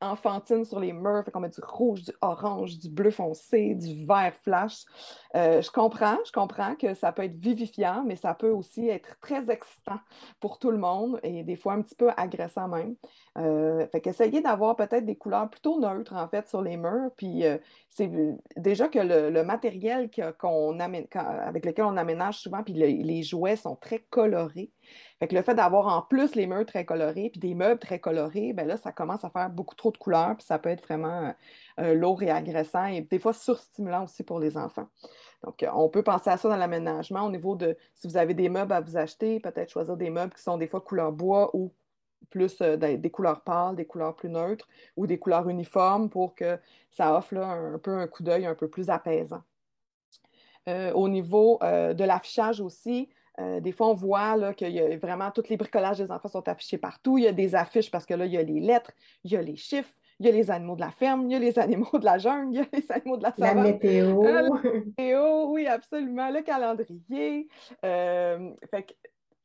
enfantines 0.00 0.64
sur 0.64 0.80
les 0.80 0.92
murs. 0.92 1.22
Fait 1.24 1.30
qu'on 1.30 1.40
met 1.40 1.50
du 1.50 1.60
rouge, 1.62 2.02
du 2.02 2.12
orange, 2.22 2.78
du 2.78 2.88
bleu 2.88 3.10
foncé, 3.10 3.74
du 3.74 4.06
vert 4.06 4.34
flash. 4.42 4.84
Euh, 5.36 5.60
je 5.60 5.70
comprends, 5.70 6.16
je 6.24 6.32
comprends 6.32 6.74
que 6.76 6.94
ça 6.94 7.12
peut 7.12 7.24
être 7.24 7.36
vivifiant, 7.36 8.04
mais 8.06 8.16
ça 8.16 8.32
peut 8.32 8.50
aussi 8.50 8.88
être 8.88 9.18
très 9.20 9.50
excitant 9.50 9.98
pour 10.40 10.58
tout 10.58 10.70
le 10.70 10.78
monde 10.78 11.20
et 11.22 11.44
des 11.44 11.56
fois 11.56 11.74
un 11.74 11.82
petit 11.82 11.94
peu 11.94 12.10
agressant 12.16 12.68
même. 12.68 12.94
Euh, 13.36 13.86
fait 13.88 14.00
qu'essayer 14.00 14.40
d'avoir 14.40 14.76
peut-être 14.76 15.04
des 15.04 15.16
couleurs 15.16 15.50
plutôt 15.50 15.78
neutres, 15.78 16.14
en 16.14 16.28
fait, 16.28 16.48
sur 16.48 16.62
les 16.62 16.78
murs. 16.78 17.10
Puis 17.18 17.44
euh, 17.44 17.58
c'est 17.90 18.10
déjà 18.56 18.88
que 18.88 18.98
le, 18.98 19.42
matériel 19.42 20.08
qu'on 20.38 20.78
avec 20.80 21.66
lequel 21.66 21.84
on 21.84 21.96
aménage 21.96 22.38
souvent, 22.38 22.62
puis 22.62 22.72
les 22.72 23.22
jouets 23.22 23.56
sont 23.56 23.76
très 23.76 23.98
colorés. 23.98 24.70
Fait 25.18 25.28
que 25.28 25.34
le 25.34 25.42
fait 25.42 25.54
d'avoir 25.54 25.86
en 25.88 26.02
plus 26.02 26.34
les 26.34 26.46
murs 26.46 26.66
très 26.66 26.84
colorés, 26.84 27.30
puis 27.30 27.40
des 27.40 27.54
meubles 27.54 27.78
très 27.78 27.98
colorés, 27.98 28.52
ben 28.52 28.66
là, 28.66 28.76
ça 28.76 28.92
commence 28.92 29.24
à 29.24 29.30
faire 29.30 29.50
beaucoup 29.50 29.74
trop 29.74 29.90
de 29.90 29.98
couleurs, 29.98 30.36
puis 30.36 30.46
ça 30.46 30.58
peut 30.58 30.68
être 30.68 30.82
vraiment 30.82 31.34
euh, 31.80 31.94
lourd 31.94 32.22
et 32.22 32.30
agressant, 32.30 32.86
et 32.86 33.02
des 33.02 33.18
fois 33.18 33.32
surstimulant 33.32 34.04
aussi 34.04 34.22
pour 34.22 34.40
les 34.40 34.56
enfants. 34.56 34.88
Donc, 35.44 35.64
on 35.74 35.88
peut 35.88 36.02
penser 36.02 36.30
à 36.30 36.36
ça 36.36 36.48
dans 36.48 36.56
l'aménagement 36.56 37.22
au 37.22 37.30
niveau 37.30 37.56
de 37.56 37.76
si 37.94 38.06
vous 38.06 38.16
avez 38.16 38.34
des 38.34 38.48
meubles 38.48 38.72
à 38.72 38.80
vous 38.80 38.96
acheter, 38.96 39.40
peut-être 39.40 39.70
choisir 39.70 39.96
des 39.96 40.10
meubles 40.10 40.32
qui 40.34 40.42
sont 40.42 40.56
des 40.56 40.68
fois 40.68 40.80
couleur 40.80 41.12
bois 41.12 41.50
ou 41.54 41.72
plus 42.30 42.60
euh, 42.60 42.76
des 42.76 43.10
couleurs 43.10 43.42
pâles, 43.42 43.76
des 43.76 43.84
couleurs 43.84 44.14
plus 44.14 44.28
neutres 44.28 44.68
ou 44.96 45.06
des 45.06 45.18
couleurs 45.18 45.48
uniformes 45.48 46.10
pour 46.10 46.34
que 46.34 46.58
ça 46.90 47.16
offre 47.16 47.36
un, 47.36 47.78
peu 47.78 47.96
un 47.96 48.06
coup 48.06 48.22
d'œil 48.22 48.46
un 48.46 48.54
peu 48.54 48.68
plus 48.68 48.90
apaisant. 48.90 49.42
Euh, 50.68 50.92
au 50.92 51.08
niveau 51.08 51.58
euh, 51.62 51.92
de 51.92 52.04
l'affichage 52.04 52.60
aussi, 52.60 53.08
des 53.38 53.72
fois, 53.72 53.88
on 53.88 53.94
voit 53.94 54.54
qu'il 54.54 54.70
y 54.70 54.80
a 54.80 54.96
vraiment 54.98 55.30
tous 55.30 55.48
les 55.48 55.56
bricolages 55.56 55.98
des 55.98 56.10
enfants 56.10 56.28
sont 56.28 56.48
affichés 56.48 56.78
partout. 56.78 57.18
Il 57.18 57.24
y 57.24 57.28
a 57.28 57.32
des 57.32 57.54
affiches 57.54 57.90
parce 57.90 58.06
que 58.06 58.14
là, 58.14 58.26
il 58.26 58.32
y 58.32 58.38
a 58.38 58.42
les 58.42 58.60
lettres, 58.60 58.92
il 59.24 59.32
y 59.32 59.36
a 59.36 59.42
les 59.42 59.56
chiffres, 59.56 59.92
il 60.20 60.26
y 60.26 60.28
a 60.28 60.32
les 60.32 60.50
animaux 60.50 60.76
de 60.76 60.80
la 60.80 60.90
ferme, 60.90 61.22
il 61.26 61.32
y 61.32 61.34
a 61.34 61.38
les 61.38 61.58
animaux 61.58 61.98
de 61.98 62.04
la 62.04 62.18
jungle, 62.18 62.54
il 62.54 62.58
y 62.58 62.60
a 62.60 62.66
les 62.72 62.92
animaux 62.92 63.16
de 63.16 63.22
la 63.22 63.32
savane. 63.32 63.56
La 63.56 63.62
météo. 63.62 64.22
la 64.22 64.42
météo, 64.50 65.44
oui, 65.48 65.66
absolument. 65.66 66.30
Le 66.30 66.42
calendrier. 66.42 67.48
fait 67.80 68.82
que 68.82 68.94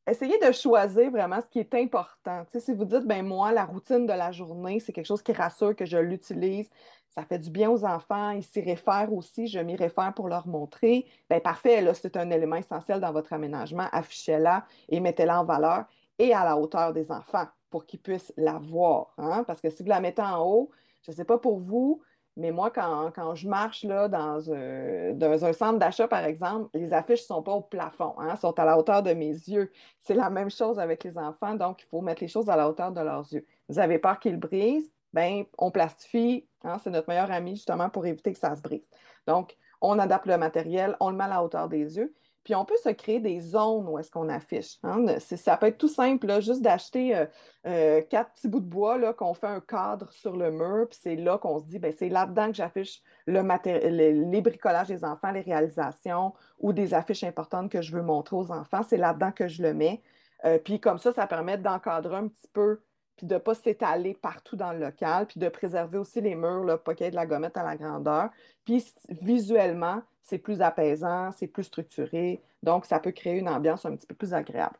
essayez 0.07 0.39
de 0.39 0.51
choisir 0.51 1.11
vraiment 1.11 1.41
ce 1.41 1.47
qui 1.49 1.59
est 1.59 1.73
important. 1.75 2.43
si 2.57 2.73
vous 2.73 2.85
dites, 2.85 3.05
ben 3.05 3.25
moi, 3.25 3.51
la 3.51 3.65
routine 3.65 4.05
de 4.05 4.13
la 4.13 4.31
journée, 4.31 4.79
c'est 4.79 4.93
quelque 4.93 5.05
chose 5.05 5.21
qui 5.21 5.33
rassure 5.33 5.75
que 5.75 5.85
je 5.85 5.97
l'utilise, 5.97 6.69
ça 7.09 7.23
fait 7.23 7.39
du 7.39 7.49
bien 7.49 7.69
aux 7.69 7.83
enfants, 7.83 8.31
ils 8.31 8.43
s'y 8.43 8.61
réfèrent 8.61 9.11
aussi, 9.11 9.47
je 9.47 9.59
m'y 9.59 9.75
réfère 9.75 10.13
pour 10.13 10.29
leur 10.29 10.47
montrer, 10.47 11.05
ben 11.29 11.41
parfait, 11.41 11.81
là, 11.81 11.93
c'est 11.93 12.15
un 12.15 12.29
élément 12.29 12.55
essentiel 12.55 12.99
dans 12.99 13.11
votre 13.11 13.33
aménagement, 13.33 13.87
affichez-la 13.91 14.65
et 14.89 14.99
mettez-la 14.99 15.41
en 15.41 15.45
valeur 15.45 15.85
et 16.19 16.33
à 16.33 16.45
la 16.45 16.57
hauteur 16.57 16.93
des 16.93 17.11
enfants 17.11 17.47
pour 17.69 17.85
qu'ils 17.85 17.99
puissent 17.99 18.33
la 18.37 18.59
voir. 18.59 19.13
Hein? 19.17 19.43
Parce 19.45 19.61
que 19.61 19.69
si 19.69 19.83
vous 19.83 19.89
la 19.89 19.99
mettez 19.99 20.21
en 20.21 20.43
haut, 20.45 20.71
je 21.03 21.11
ne 21.11 21.15
sais 21.15 21.25
pas 21.25 21.37
pour 21.37 21.59
vous, 21.59 22.01
mais 22.37 22.51
moi, 22.51 22.69
quand, 22.69 23.33
je 23.33 23.47
marche 23.49 23.83
là, 23.83 24.07
dans, 24.07 24.51
un, 24.51 25.53
centre 25.53 25.79
d'achat, 25.79 26.07
par 26.07 26.23
exemple, 26.23 26.69
les 26.75 26.93
affiches 26.93 27.21
ne 27.21 27.25
sont 27.25 27.41
pas 27.41 27.53
au 27.53 27.61
plafond, 27.61 28.13
hein, 28.19 28.35
sont 28.35 28.57
à 28.59 28.63
la 28.63 28.77
hauteur 28.77 29.01
de 29.01 29.11
mes 29.13 29.31
yeux. 29.31 29.71
C'est 29.99 30.13
la 30.13 30.29
même 30.29 30.51
chose 30.51 30.77
avec 30.77 31.03
les 31.03 31.17
enfants, 31.17 31.55
donc 31.55 31.81
il 31.81 31.87
faut 31.87 32.01
mettre 32.01 32.21
les 32.21 32.27
choses 32.27 32.47
à 32.47 32.55
la 32.55 32.69
hauteur 32.69 32.91
de 32.91 33.01
leurs 33.01 33.25
yeux. 33.33 33.43
Vous 33.67 33.79
avez 33.79 33.97
peur 33.97 34.19
qu'ils 34.19 34.37
brisent? 34.37 34.93
Bien, 35.13 35.45
on 35.57 35.71
plastifie, 35.71 36.47
hein, 36.63 36.77
c'est 36.83 36.91
notre 36.91 37.09
meilleur 37.09 37.31
ami 37.31 37.55
justement 37.55 37.89
pour 37.89 38.05
éviter 38.05 38.33
que 38.33 38.39
ça 38.39 38.55
se 38.55 38.61
brise. 38.61 38.85
Donc, 39.25 39.57
on 39.81 39.97
adapte 39.97 40.27
le 40.27 40.37
matériel, 40.37 40.95
on 40.99 41.09
le 41.09 41.15
met 41.15 41.23
à 41.23 41.29
la 41.29 41.43
hauteur 41.43 41.67
des 41.67 41.97
yeux. 41.97 42.13
Puis 42.47 42.55
on 42.55 42.63
peut 42.63 42.77
se 42.81 42.87
créer 42.87 43.19
des 43.19 43.41
zones 43.41 43.89
où 43.89 43.99
est-ce 43.99 44.09
qu'on 44.09 44.29
affiche. 44.29 44.77
Hein. 44.83 45.19
Ça 45.19 45.57
peut 45.57 45.65
être 45.65 45.77
tout 45.77 45.89
simple, 45.89 46.39
juste 46.39 46.61
d'acheter 46.61 47.13
euh, 47.13 47.25
euh, 47.65 48.01
quatre 48.09 48.31
petits 48.35 48.47
bouts 48.47 48.61
de 48.61 48.65
bois 48.65 49.13
qu'on 49.15 49.33
fait 49.33 49.47
un 49.47 49.59
cadre 49.59 50.09
sur 50.13 50.37
le 50.37 50.49
mur, 50.49 50.87
puis 50.89 50.97
c'est 51.01 51.17
là 51.17 51.37
qu'on 51.37 51.59
se 51.59 51.65
dit, 51.65 51.77
ben, 51.77 51.91
c'est 51.91 52.07
là-dedans 52.07 52.47
que 52.47 52.53
j'affiche 52.53 53.01
le 53.25 53.41
les 53.89 54.41
bricolages 54.41 54.87
des 54.87 55.03
enfants, 55.03 55.31
les 55.31 55.41
réalisations 55.41 56.33
ou 56.59 56.71
des 56.71 56.93
affiches 56.93 57.25
importantes 57.25 57.69
que 57.69 57.81
je 57.81 57.91
veux 57.91 58.01
montrer 58.01 58.37
aux 58.37 58.49
enfants. 58.49 58.81
C'est 58.87 58.95
là-dedans 58.95 59.33
que 59.33 59.49
je 59.49 59.61
le 59.61 59.73
mets. 59.73 60.01
Euh, 60.45 60.57
puis 60.57 60.79
comme 60.79 60.99
ça, 60.99 61.11
ça 61.11 61.27
permet 61.27 61.57
d'encadrer 61.57 62.15
un 62.15 62.29
petit 62.29 62.47
peu 62.53 62.79
puis 63.17 63.27
de 63.27 63.33
ne 63.33 63.39
pas 63.39 63.55
s'étaler 63.55 64.13
partout 64.13 64.55
dans 64.55 64.71
le 64.71 64.79
local, 64.79 65.25
puis 65.25 65.41
de 65.41 65.49
préserver 65.49 65.97
aussi 65.97 66.21
les 66.21 66.35
murs, 66.35 66.63
là, 66.63 66.77
pas 66.77 66.93
qu'il 66.93 67.03
y 67.03 67.07
ait 67.07 67.11
de 67.11 67.17
la 67.17 67.25
gommette 67.25 67.57
à 67.57 67.63
la 67.63 67.75
grandeur. 67.75 68.29
Puis 68.63 68.85
visuellement, 69.09 70.01
c'est 70.27 70.37
plus 70.37 70.61
apaisant, 70.61 71.31
c'est 71.31 71.47
plus 71.47 71.63
structuré, 71.63 72.41
donc 72.61 72.85
ça 72.85 72.99
peut 72.99 73.11
créer 73.11 73.37
une 73.37 73.49
ambiance 73.49 73.85
un 73.85 73.95
petit 73.95 74.05
peu 74.05 74.15
plus 74.15 74.33
agréable. 74.33 74.75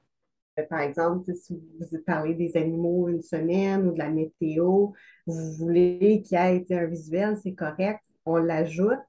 Euh, 0.60 0.63
par 0.69 0.81
exemple, 0.81 1.33
si 1.33 1.60
vous 1.79 1.97
parlez 2.05 2.33
des 2.33 2.57
animaux 2.57 3.07
une 3.07 3.21
semaine 3.21 3.88
ou 3.88 3.93
de 3.93 3.97
la 3.97 4.10
météo, 4.10 4.89
vous 5.25 5.51
voulez 5.53 6.21
qu'il 6.25 6.38
y 6.38 6.41
ait 6.41 6.73
un 6.73 6.86
visuel, 6.86 7.38
c'est 7.41 7.53
correct, 7.53 8.01
on 8.25 8.38
l'ajoute, 8.38 8.99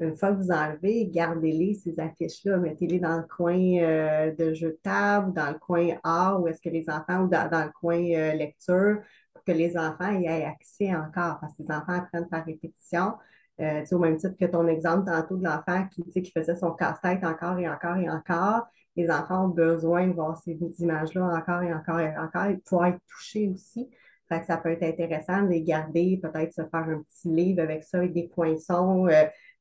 une 0.00 0.16
fois 0.16 0.32
que 0.32 0.42
vous 0.42 0.50
enlevez, 0.50 1.06
gardez-les, 1.06 1.74
ces 1.74 2.00
affiches-là, 2.00 2.56
mettez-les 2.56 2.98
dans 2.98 3.18
le 3.18 3.24
coin 3.24 3.78
euh, 3.80 4.34
de 4.34 4.54
jeu 4.54 4.70
de 4.70 4.78
table, 4.82 5.32
dans 5.34 5.50
le 5.50 5.58
coin 5.58 5.98
art, 6.02 6.42
où 6.42 6.48
est-ce 6.48 6.60
que 6.60 6.70
les 6.70 6.88
enfants, 6.88 7.24
ou 7.24 7.28
dans, 7.28 7.48
le 7.52 7.72
coin 7.78 8.02
euh, 8.02 8.32
lecture, 8.32 8.98
pour 9.34 9.44
que 9.44 9.52
les 9.52 9.76
enfants 9.76 10.18
y 10.18 10.24
aient 10.24 10.44
accès 10.44 10.94
encore, 10.94 11.38
parce 11.40 11.54
que 11.54 11.62
les 11.62 11.70
enfants 11.70 11.92
apprennent 11.92 12.28
par 12.28 12.44
répétition. 12.44 13.12
Euh, 13.60 13.84
au 13.92 13.98
même 13.98 14.16
titre 14.16 14.36
que 14.38 14.46
ton 14.46 14.66
exemple 14.68 15.06
tantôt 15.06 15.36
de 15.36 15.44
l'enfant 15.44 15.86
qui, 15.88 16.02
qui 16.04 16.30
faisait 16.30 16.56
son 16.56 16.72
casse-tête 16.72 17.22
encore 17.24 17.58
et 17.58 17.68
encore 17.68 17.96
et 17.96 18.08
encore, 18.08 18.66
les 18.96 19.10
enfants 19.10 19.46
ont 19.46 19.48
besoin 19.48 20.06
de 20.08 20.12
voir 20.12 20.36
ces 20.38 20.58
images-là 20.78 21.24
encore 21.24 21.62
et 21.62 21.72
encore 21.72 22.00
et 22.00 22.16
encore 22.16 22.46
et 22.46 22.56
pouvoir 22.56 22.88
être 22.88 23.00
touchés 23.06 23.50
aussi. 23.52 23.88
Fait 24.28 24.44
ça 24.44 24.56
peut 24.56 24.70
être 24.70 24.82
intéressant 24.82 25.42
de 25.42 25.48
les 25.48 25.62
garder, 25.62 26.18
peut-être 26.22 26.52
se 26.52 26.62
faire 26.62 26.88
un 26.88 27.02
petit 27.02 27.28
livre 27.28 27.60
avec 27.62 27.84
ça, 27.84 27.98
avec 27.98 28.12
des 28.12 28.28
poinçons 28.28 29.08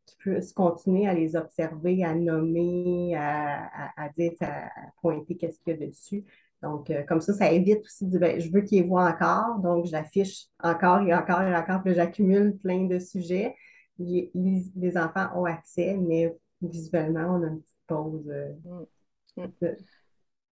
qui 0.05 0.15
puissent 0.17 0.53
continuer 0.53 1.07
à 1.07 1.13
les 1.13 1.35
observer, 1.35 2.03
à 2.03 2.15
nommer, 2.15 3.15
à, 3.15 4.09
dire, 4.17 4.33
à, 4.41 4.69
pointer 5.01 5.35
qu'est-ce 5.37 5.59
qu'il 5.59 5.79
y 5.79 5.83
a 5.83 5.87
dessus. 5.87 6.23
Donc, 6.61 6.89
euh, 6.89 7.03
comme 7.03 7.21
ça, 7.21 7.33
ça 7.33 7.51
évite 7.51 7.85
aussi 7.85 8.05
de 8.05 8.17
ben, 8.17 8.39
je 8.39 8.51
veux 8.51 8.61
qu'ils 8.61 8.85
voient 8.85 9.09
encore, 9.09 9.59
donc 9.59 9.85
j'affiche 9.85 10.47
encore 10.61 11.01
et 11.01 11.13
encore 11.13 11.41
et 11.41 11.55
encore, 11.55 11.81
puis 11.81 11.93
j'accumule 11.93 12.57
plein 12.57 12.85
de 12.85 12.99
sujets. 12.99 13.55
Les, 13.99 14.97
enfants 14.97 15.29
ont 15.35 15.45
accès, 15.45 15.95
mais 15.95 16.35
visuellement, 16.61 17.37
on 17.37 17.43
a 17.43 17.47
une 17.47 17.61
petite 17.61 17.77
pause. 17.87 18.29
Euh, 18.29 18.53
mm. 19.35 19.43
Mm. 19.43 19.75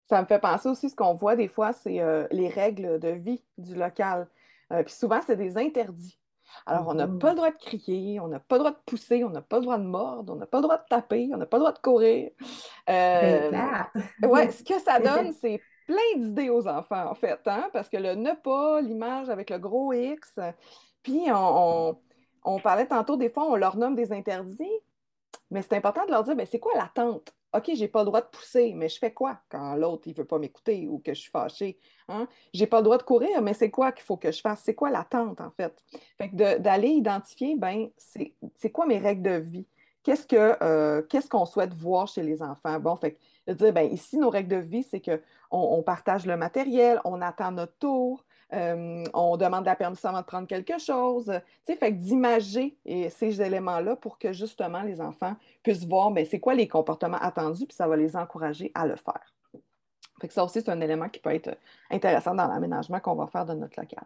Ça 0.09 0.21
me 0.21 0.27
fait 0.27 0.39
penser 0.39 0.69
aussi, 0.69 0.89
ce 0.89 0.95
qu'on 0.95 1.13
voit 1.13 1.35
des 1.35 1.47
fois, 1.47 1.73
c'est 1.73 1.99
euh, 1.99 2.27
les 2.31 2.49
règles 2.49 2.99
de 2.99 3.09
vie 3.09 3.43
du 3.57 3.75
local. 3.75 4.27
puis 4.69 4.93
souvent, 4.93 5.21
c'est 5.25 5.37
des 5.37 5.57
interdits. 5.57 6.19
Alors, 6.65 6.87
on 6.87 6.93
n'a 6.93 7.07
pas 7.07 7.31
le 7.31 7.35
droit 7.35 7.51
de 7.51 7.57
crier, 7.57 8.19
on 8.19 8.27
n'a 8.27 8.39
pas 8.39 8.55
le 8.55 8.59
droit 8.59 8.71
de 8.71 8.79
pousser, 8.85 9.23
on 9.23 9.29
n'a 9.29 9.41
pas 9.41 9.57
le 9.57 9.63
droit 9.63 9.77
de 9.77 9.83
mordre, 9.83 10.33
on 10.33 10.35
n'a 10.35 10.45
pas 10.45 10.59
le 10.59 10.63
droit 10.63 10.77
de 10.77 10.85
taper, 10.89 11.29
on 11.33 11.37
n'a 11.37 11.45
pas 11.45 11.57
le 11.57 11.61
droit 11.61 11.73
de 11.73 11.79
courir. 11.79 12.31
Euh, 12.89 13.51
ouais, 14.23 14.51
ce 14.51 14.63
que 14.63 14.79
ça 14.79 14.99
donne, 14.99 15.33
c'est 15.41 15.61
plein 15.87 16.17
d'idées 16.17 16.49
aux 16.49 16.67
enfants, 16.67 17.09
en 17.09 17.15
fait, 17.15 17.39
hein, 17.45 17.69
parce 17.73 17.89
que 17.89 17.97
le 17.97 18.15
ne 18.15 18.31
pas, 18.31 18.81
l'image 18.81 19.29
avec 19.29 19.49
le 19.49 19.59
gros 19.59 19.93
X, 19.93 20.39
puis 21.01 21.23
on, 21.27 21.33
on, 21.89 21.97
parlait 22.59 22.87
tantôt, 22.87 23.17
des 23.17 23.29
fois, 23.29 23.45
on 23.45 23.55
leur 23.55 23.77
nomme 23.77 23.95
des 23.95 24.11
interdits, 24.11 24.79
mais 25.51 25.61
c'est 25.61 25.75
important 25.75 26.05
de 26.05 26.11
leur 26.11 26.23
dire, 26.23 26.35
ben, 26.35 26.45
c'est 26.45 26.59
quoi 26.59 26.73
l'attente? 26.75 27.33
OK, 27.55 27.69
j'ai 27.75 27.87
pas 27.87 27.99
le 27.99 28.05
droit 28.05 28.21
de 28.21 28.27
pousser, 28.27 28.73
mais 28.73 28.89
je 28.89 28.97
fais 28.97 29.13
quoi 29.13 29.39
quand 29.47 29.75
l'autre 29.75 30.07
il 30.07 30.15
veut 30.15 30.25
pas 30.25 30.39
m'écouter 30.39 30.87
ou 30.87 30.97
que 30.97 31.13
je 31.13 31.21
suis 31.21 31.29
fâchée? 31.29 31.77
Hein? 32.07 32.27
J'ai 32.51 32.65
pas 32.65 32.77
le 32.77 32.83
droit 32.83 32.97
de 32.97 33.03
courir, 33.03 33.43
mais 33.43 33.53
c'est 33.53 33.69
quoi 33.69 33.91
qu'il 33.91 34.03
faut 34.03 34.17
que 34.17 34.31
je 34.31 34.41
fasse? 34.41 34.61
C'est 34.63 34.73
quoi 34.73 34.89
l'attente, 34.89 35.39
en 35.39 35.51
fait? 35.51 35.77
Fait 36.17 36.29
que 36.29 36.57
d'aller 36.57 36.89
identifier, 36.89 37.55
ben, 37.55 37.89
c'est 37.97 38.71
quoi 38.71 38.87
mes 38.87 38.97
règles 38.97 39.21
de 39.21 39.35
vie? 39.35 39.67
Euh, 40.33 41.01
qu'est-ce 41.03 41.29
qu'on 41.29 41.45
souhaite 41.45 41.73
voir 41.73 42.07
chez 42.07 42.23
les 42.23 42.41
enfants? 42.41 42.79
Bon, 42.79 42.95
fait 42.95 43.17
de 43.47 43.53
dire, 43.53 43.71
ben, 43.71 43.91
ici, 43.91 44.17
nos 44.17 44.29
règles 44.29 44.49
de 44.49 44.61
vie, 44.61 44.83
c'est 44.83 44.99
qu'on 44.99 45.19
on 45.51 45.83
partage 45.83 46.25
le 46.25 46.35
matériel, 46.35 46.99
on 47.05 47.21
attend 47.21 47.51
notre 47.51 47.77
tour, 47.77 48.25
euh, 48.53 49.03
on 49.13 49.37
demande 49.37 49.65
la 49.65 49.75
permission 49.75 50.09
avant 50.09 50.21
de 50.21 50.25
prendre 50.25 50.47
quelque 50.47 50.77
chose. 50.77 51.25
Tu 51.25 51.73
sais, 51.73 51.75
fait 51.75 51.91
que 51.91 51.97
d'imager 51.97 52.77
ces 52.85 53.41
éléments-là 53.41 53.95
pour 53.95 54.17
que 54.17 54.31
justement 54.33 54.81
les 54.81 55.01
enfants 55.01 55.35
puissent 55.63 55.85
voir 55.85 56.11
ben, 56.11 56.25
c'est 56.25 56.39
quoi 56.39 56.53
les 56.53 56.67
comportements 56.67 57.17
attendus, 57.17 57.65
puis 57.65 57.75
ça 57.75 57.87
va 57.87 57.95
les 57.95 58.15
encourager 58.15 58.71
à 58.75 58.85
le 58.85 58.95
faire. 58.95 59.33
Fait 60.21 60.27
que 60.27 60.33
ça 60.33 60.43
aussi, 60.43 60.61
c'est 60.61 60.69
un 60.69 60.79
élément 60.79 61.09
qui 61.09 61.19
peut 61.19 61.33
être 61.33 61.57
intéressant 61.89 62.35
dans 62.35 62.47
l'aménagement 62.47 62.99
qu'on 62.99 63.15
va 63.15 63.27
faire 63.27 63.45
de 63.45 63.53
notre 63.53 63.79
local. 63.79 64.05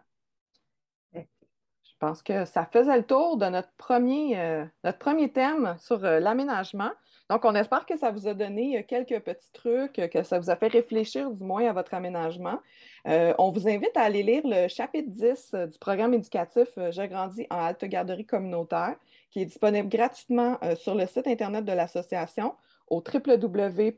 Je 1.98 2.06
pense 2.06 2.22
que 2.22 2.44
ça 2.44 2.64
faisait 2.64 2.96
le 2.96 3.02
tour 3.02 3.36
de 3.38 3.46
notre 3.46 3.72
premier, 3.76 4.38
euh, 4.38 4.64
notre 4.84 4.98
premier 4.98 5.32
thème 5.32 5.76
sur 5.80 6.04
euh, 6.04 6.20
l'aménagement. 6.20 6.92
Donc, 7.30 7.44
on 7.44 7.54
espère 7.54 7.84
que 7.84 7.98
ça 7.98 8.10
vous 8.10 8.26
a 8.26 8.32
donné 8.32 8.78
euh, 8.78 8.82
quelques 8.86 9.20
petits 9.20 9.52
trucs, 9.52 9.98
euh, 9.98 10.08
que 10.08 10.22
ça 10.22 10.38
vous 10.38 10.48
a 10.48 10.56
fait 10.56 10.68
réfléchir 10.68 11.30
du 11.30 11.44
moins 11.44 11.68
à 11.68 11.74
votre 11.74 11.92
aménagement. 11.92 12.58
Euh, 13.06 13.34
on 13.38 13.50
vous 13.50 13.68
invite 13.68 13.94
à 13.96 14.02
aller 14.02 14.22
lire 14.22 14.40
le 14.44 14.66
chapitre 14.68 15.10
10 15.10 15.54
du 15.70 15.78
programme 15.78 16.14
éducatif 16.14 16.68
J'ai 16.90 17.06
grandi 17.08 17.46
en 17.50 17.58
halte 17.58 17.84
garderie 17.84 18.24
communautaire, 18.24 18.96
qui 19.30 19.42
est 19.42 19.44
disponible 19.44 19.90
gratuitement 19.90 20.58
sur 20.76 20.94
le 20.94 21.06
site 21.06 21.26
Internet 21.26 21.66
de 21.66 21.72
l'association 21.72 22.54
au 22.88 23.02
www.ahgcq.org. 23.02 23.96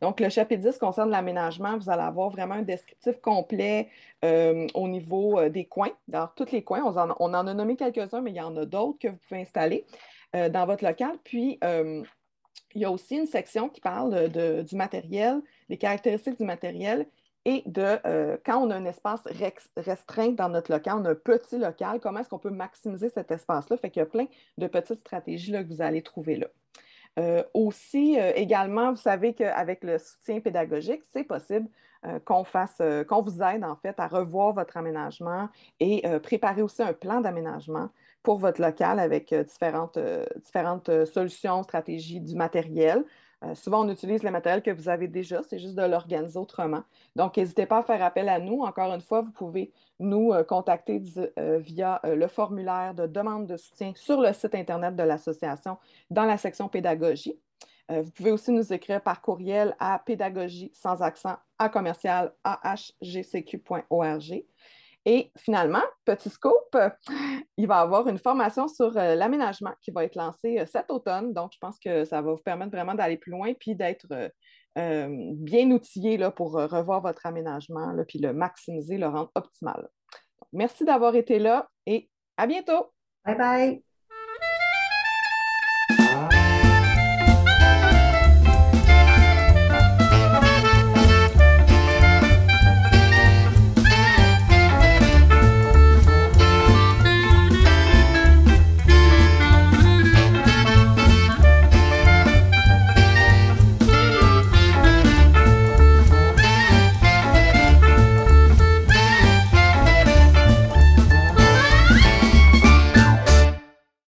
Donc, 0.00 0.20
le 0.20 0.28
chapitre 0.28 0.62
10 0.62 0.78
concerne 0.78 1.10
l'aménagement. 1.10 1.76
Vous 1.76 1.90
allez 1.90 2.02
avoir 2.02 2.30
vraiment 2.30 2.54
un 2.54 2.62
descriptif 2.62 3.20
complet 3.20 3.88
au 4.22 4.88
niveau 4.88 5.48
des 5.48 5.64
coins. 5.64 5.90
Dans 6.06 6.28
tous 6.34 6.52
les 6.52 6.62
coins, 6.62 6.82
on 7.18 7.34
en 7.34 7.46
a 7.46 7.54
nommé 7.54 7.74
quelques-uns, 7.76 8.20
mais 8.20 8.30
il 8.30 8.36
y 8.36 8.40
en 8.40 8.56
a 8.56 8.64
d'autres 8.64 8.98
que 9.00 9.08
vous 9.08 9.18
pouvez 9.28 9.42
installer 9.42 9.84
euh, 10.36 10.48
dans 10.48 10.66
votre 10.66 10.84
local. 10.84 11.16
Puis, 11.24 11.58
il 12.74 12.82
y 12.82 12.84
a 12.84 12.90
aussi 12.90 13.16
une 13.16 13.26
section 13.26 13.68
qui 13.68 13.80
parle 13.80 14.28
du 14.28 14.76
matériel, 14.76 15.40
des 15.68 15.78
caractéristiques 15.78 16.38
du 16.38 16.44
matériel 16.44 17.06
et 17.44 17.62
de 17.66 18.36
quand 18.44 18.58
on 18.58 18.70
a 18.70 18.76
un 18.76 18.84
espace 18.84 19.22
restreint 19.76 20.32
dans 20.32 20.50
notre 20.50 20.70
local, 20.70 20.96
on 20.98 21.04
a 21.06 21.10
un 21.10 21.14
petit 21.14 21.56
local, 21.56 21.98
comment 22.00 22.20
est-ce 22.20 22.28
qu'on 22.28 22.38
peut 22.38 22.50
maximiser 22.50 23.08
cet 23.08 23.30
espace-là? 23.30 23.78
Fait 23.78 23.90
qu'il 23.90 24.00
y 24.00 24.02
a 24.02 24.06
plein 24.06 24.26
de 24.58 24.66
petites 24.66 25.00
stratégies 25.00 25.52
que 25.52 25.66
vous 25.66 25.80
allez 25.80 26.02
trouver 26.02 26.36
là. 26.36 26.48
Euh, 27.18 27.42
aussi, 27.52 28.18
euh, 28.18 28.32
également, 28.34 28.90
vous 28.90 28.96
savez 28.96 29.34
qu'avec 29.34 29.82
le 29.82 29.98
soutien 29.98 30.40
pédagogique, 30.40 31.02
c'est 31.10 31.24
possible 31.24 31.68
euh, 32.06 32.20
qu'on 32.20 32.44
fasse, 32.44 32.80
qu'on 33.08 33.22
vous 33.22 33.42
aide 33.42 33.64
en 33.64 33.74
fait 33.76 33.98
à 33.98 34.06
revoir 34.06 34.52
votre 34.52 34.76
aménagement 34.76 35.48
et 35.80 36.02
préparer 36.22 36.62
aussi 36.62 36.82
un 36.82 36.92
plan 36.92 37.20
d'aménagement 37.20 37.88
pour 38.22 38.38
votre 38.38 38.60
local 38.60 38.98
avec 38.98 39.34
différentes, 39.34 39.98
différentes 40.36 41.04
solutions, 41.06 41.62
stratégies 41.62 42.20
du 42.20 42.34
matériel. 42.34 43.04
Euh, 43.44 43.54
souvent, 43.54 43.84
on 43.84 43.88
utilise 43.88 44.24
le 44.24 44.30
matériel 44.30 44.62
que 44.62 44.70
vous 44.70 44.88
avez 44.88 45.06
déjà, 45.06 45.42
c'est 45.48 45.58
juste 45.58 45.76
de 45.76 45.82
l'organiser 45.82 46.38
autrement. 46.38 46.82
Donc, 47.14 47.36
n'hésitez 47.36 47.66
pas 47.66 47.78
à 47.78 47.82
faire 47.82 48.02
appel 48.02 48.28
à 48.28 48.40
nous. 48.40 48.62
Encore 48.62 48.92
une 48.92 49.00
fois, 49.00 49.22
vous 49.22 49.30
pouvez 49.30 49.72
nous 50.00 50.32
euh, 50.32 50.42
contacter 50.42 51.00
euh, 51.38 51.58
via 51.58 52.00
le 52.04 52.26
formulaire 52.26 52.94
de 52.94 53.06
demande 53.06 53.46
de 53.46 53.56
soutien 53.56 53.92
sur 53.94 54.20
le 54.20 54.32
site 54.32 54.54
Internet 54.54 54.96
de 54.96 55.02
l'association 55.02 55.78
dans 56.10 56.24
la 56.24 56.36
section 56.36 56.68
pédagogie. 56.68 57.38
vous 57.88 58.10
pouvez 58.10 58.32
aussi 58.32 58.50
nous 58.50 58.72
écrire 58.72 59.00
par 59.00 59.22
courriel 59.22 59.74
à 59.78 60.00
pédagogie 60.04 60.70
sans 60.74 61.02
accent 61.02 61.36
à 61.58 61.68
commercial 61.68 62.32
ahgcq.org. 62.44 64.44
Et 65.04 65.32
finalement, 65.38 65.82
petit 66.04 66.28
scoop, 66.28 66.76
il 67.56 67.66
va 67.66 67.78
y 67.78 67.82
avoir 67.82 68.08
une 68.08 68.18
formation 68.18 68.68
sur 68.68 68.96
euh, 68.96 69.14
l'aménagement 69.14 69.72
qui 69.80 69.90
va 69.90 70.04
être 70.04 70.16
lancée 70.16 70.58
euh, 70.58 70.66
cet 70.66 70.90
automne. 70.90 71.32
Donc, 71.32 71.52
je 71.54 71.58
pense 71.60 71.78
que 71.78 72.04
ça 72.04 72.20
va 72.20 72.32
vous 72.32 72.42
permettre 72.42 72.72
vraiment 72.72 72.94
d'aller 72.94 73.16
plus 73.16 73.32
loin 73.32 73.52
puis 73.58 73.74
d'être 73.74 74.06
euh, 74.76 75.08
bien 75.34 75.70
outillé 75.70 76.16
là, 76.18 76.30
pour 76.30 76.52
revoir 76.52 77.00
votre 77.00 77.24
aménagement 77.26 77.94
puis 78.06 78.18
le 78.18 78.32
maximiser, 78.32 78.98
le 78.98 79.08
rendre 79.08 79.30
optimal. 79.34 79.88
merci 80.52 80.84
d'avoir 80.84 81.14
été 81.14 81.38
là 81.38 81.68
et 81.86 82.10
à 82.36 82.46
bientôt. 82.46 82.92
Bye 83.24 83.36
bye. 83.36 83.87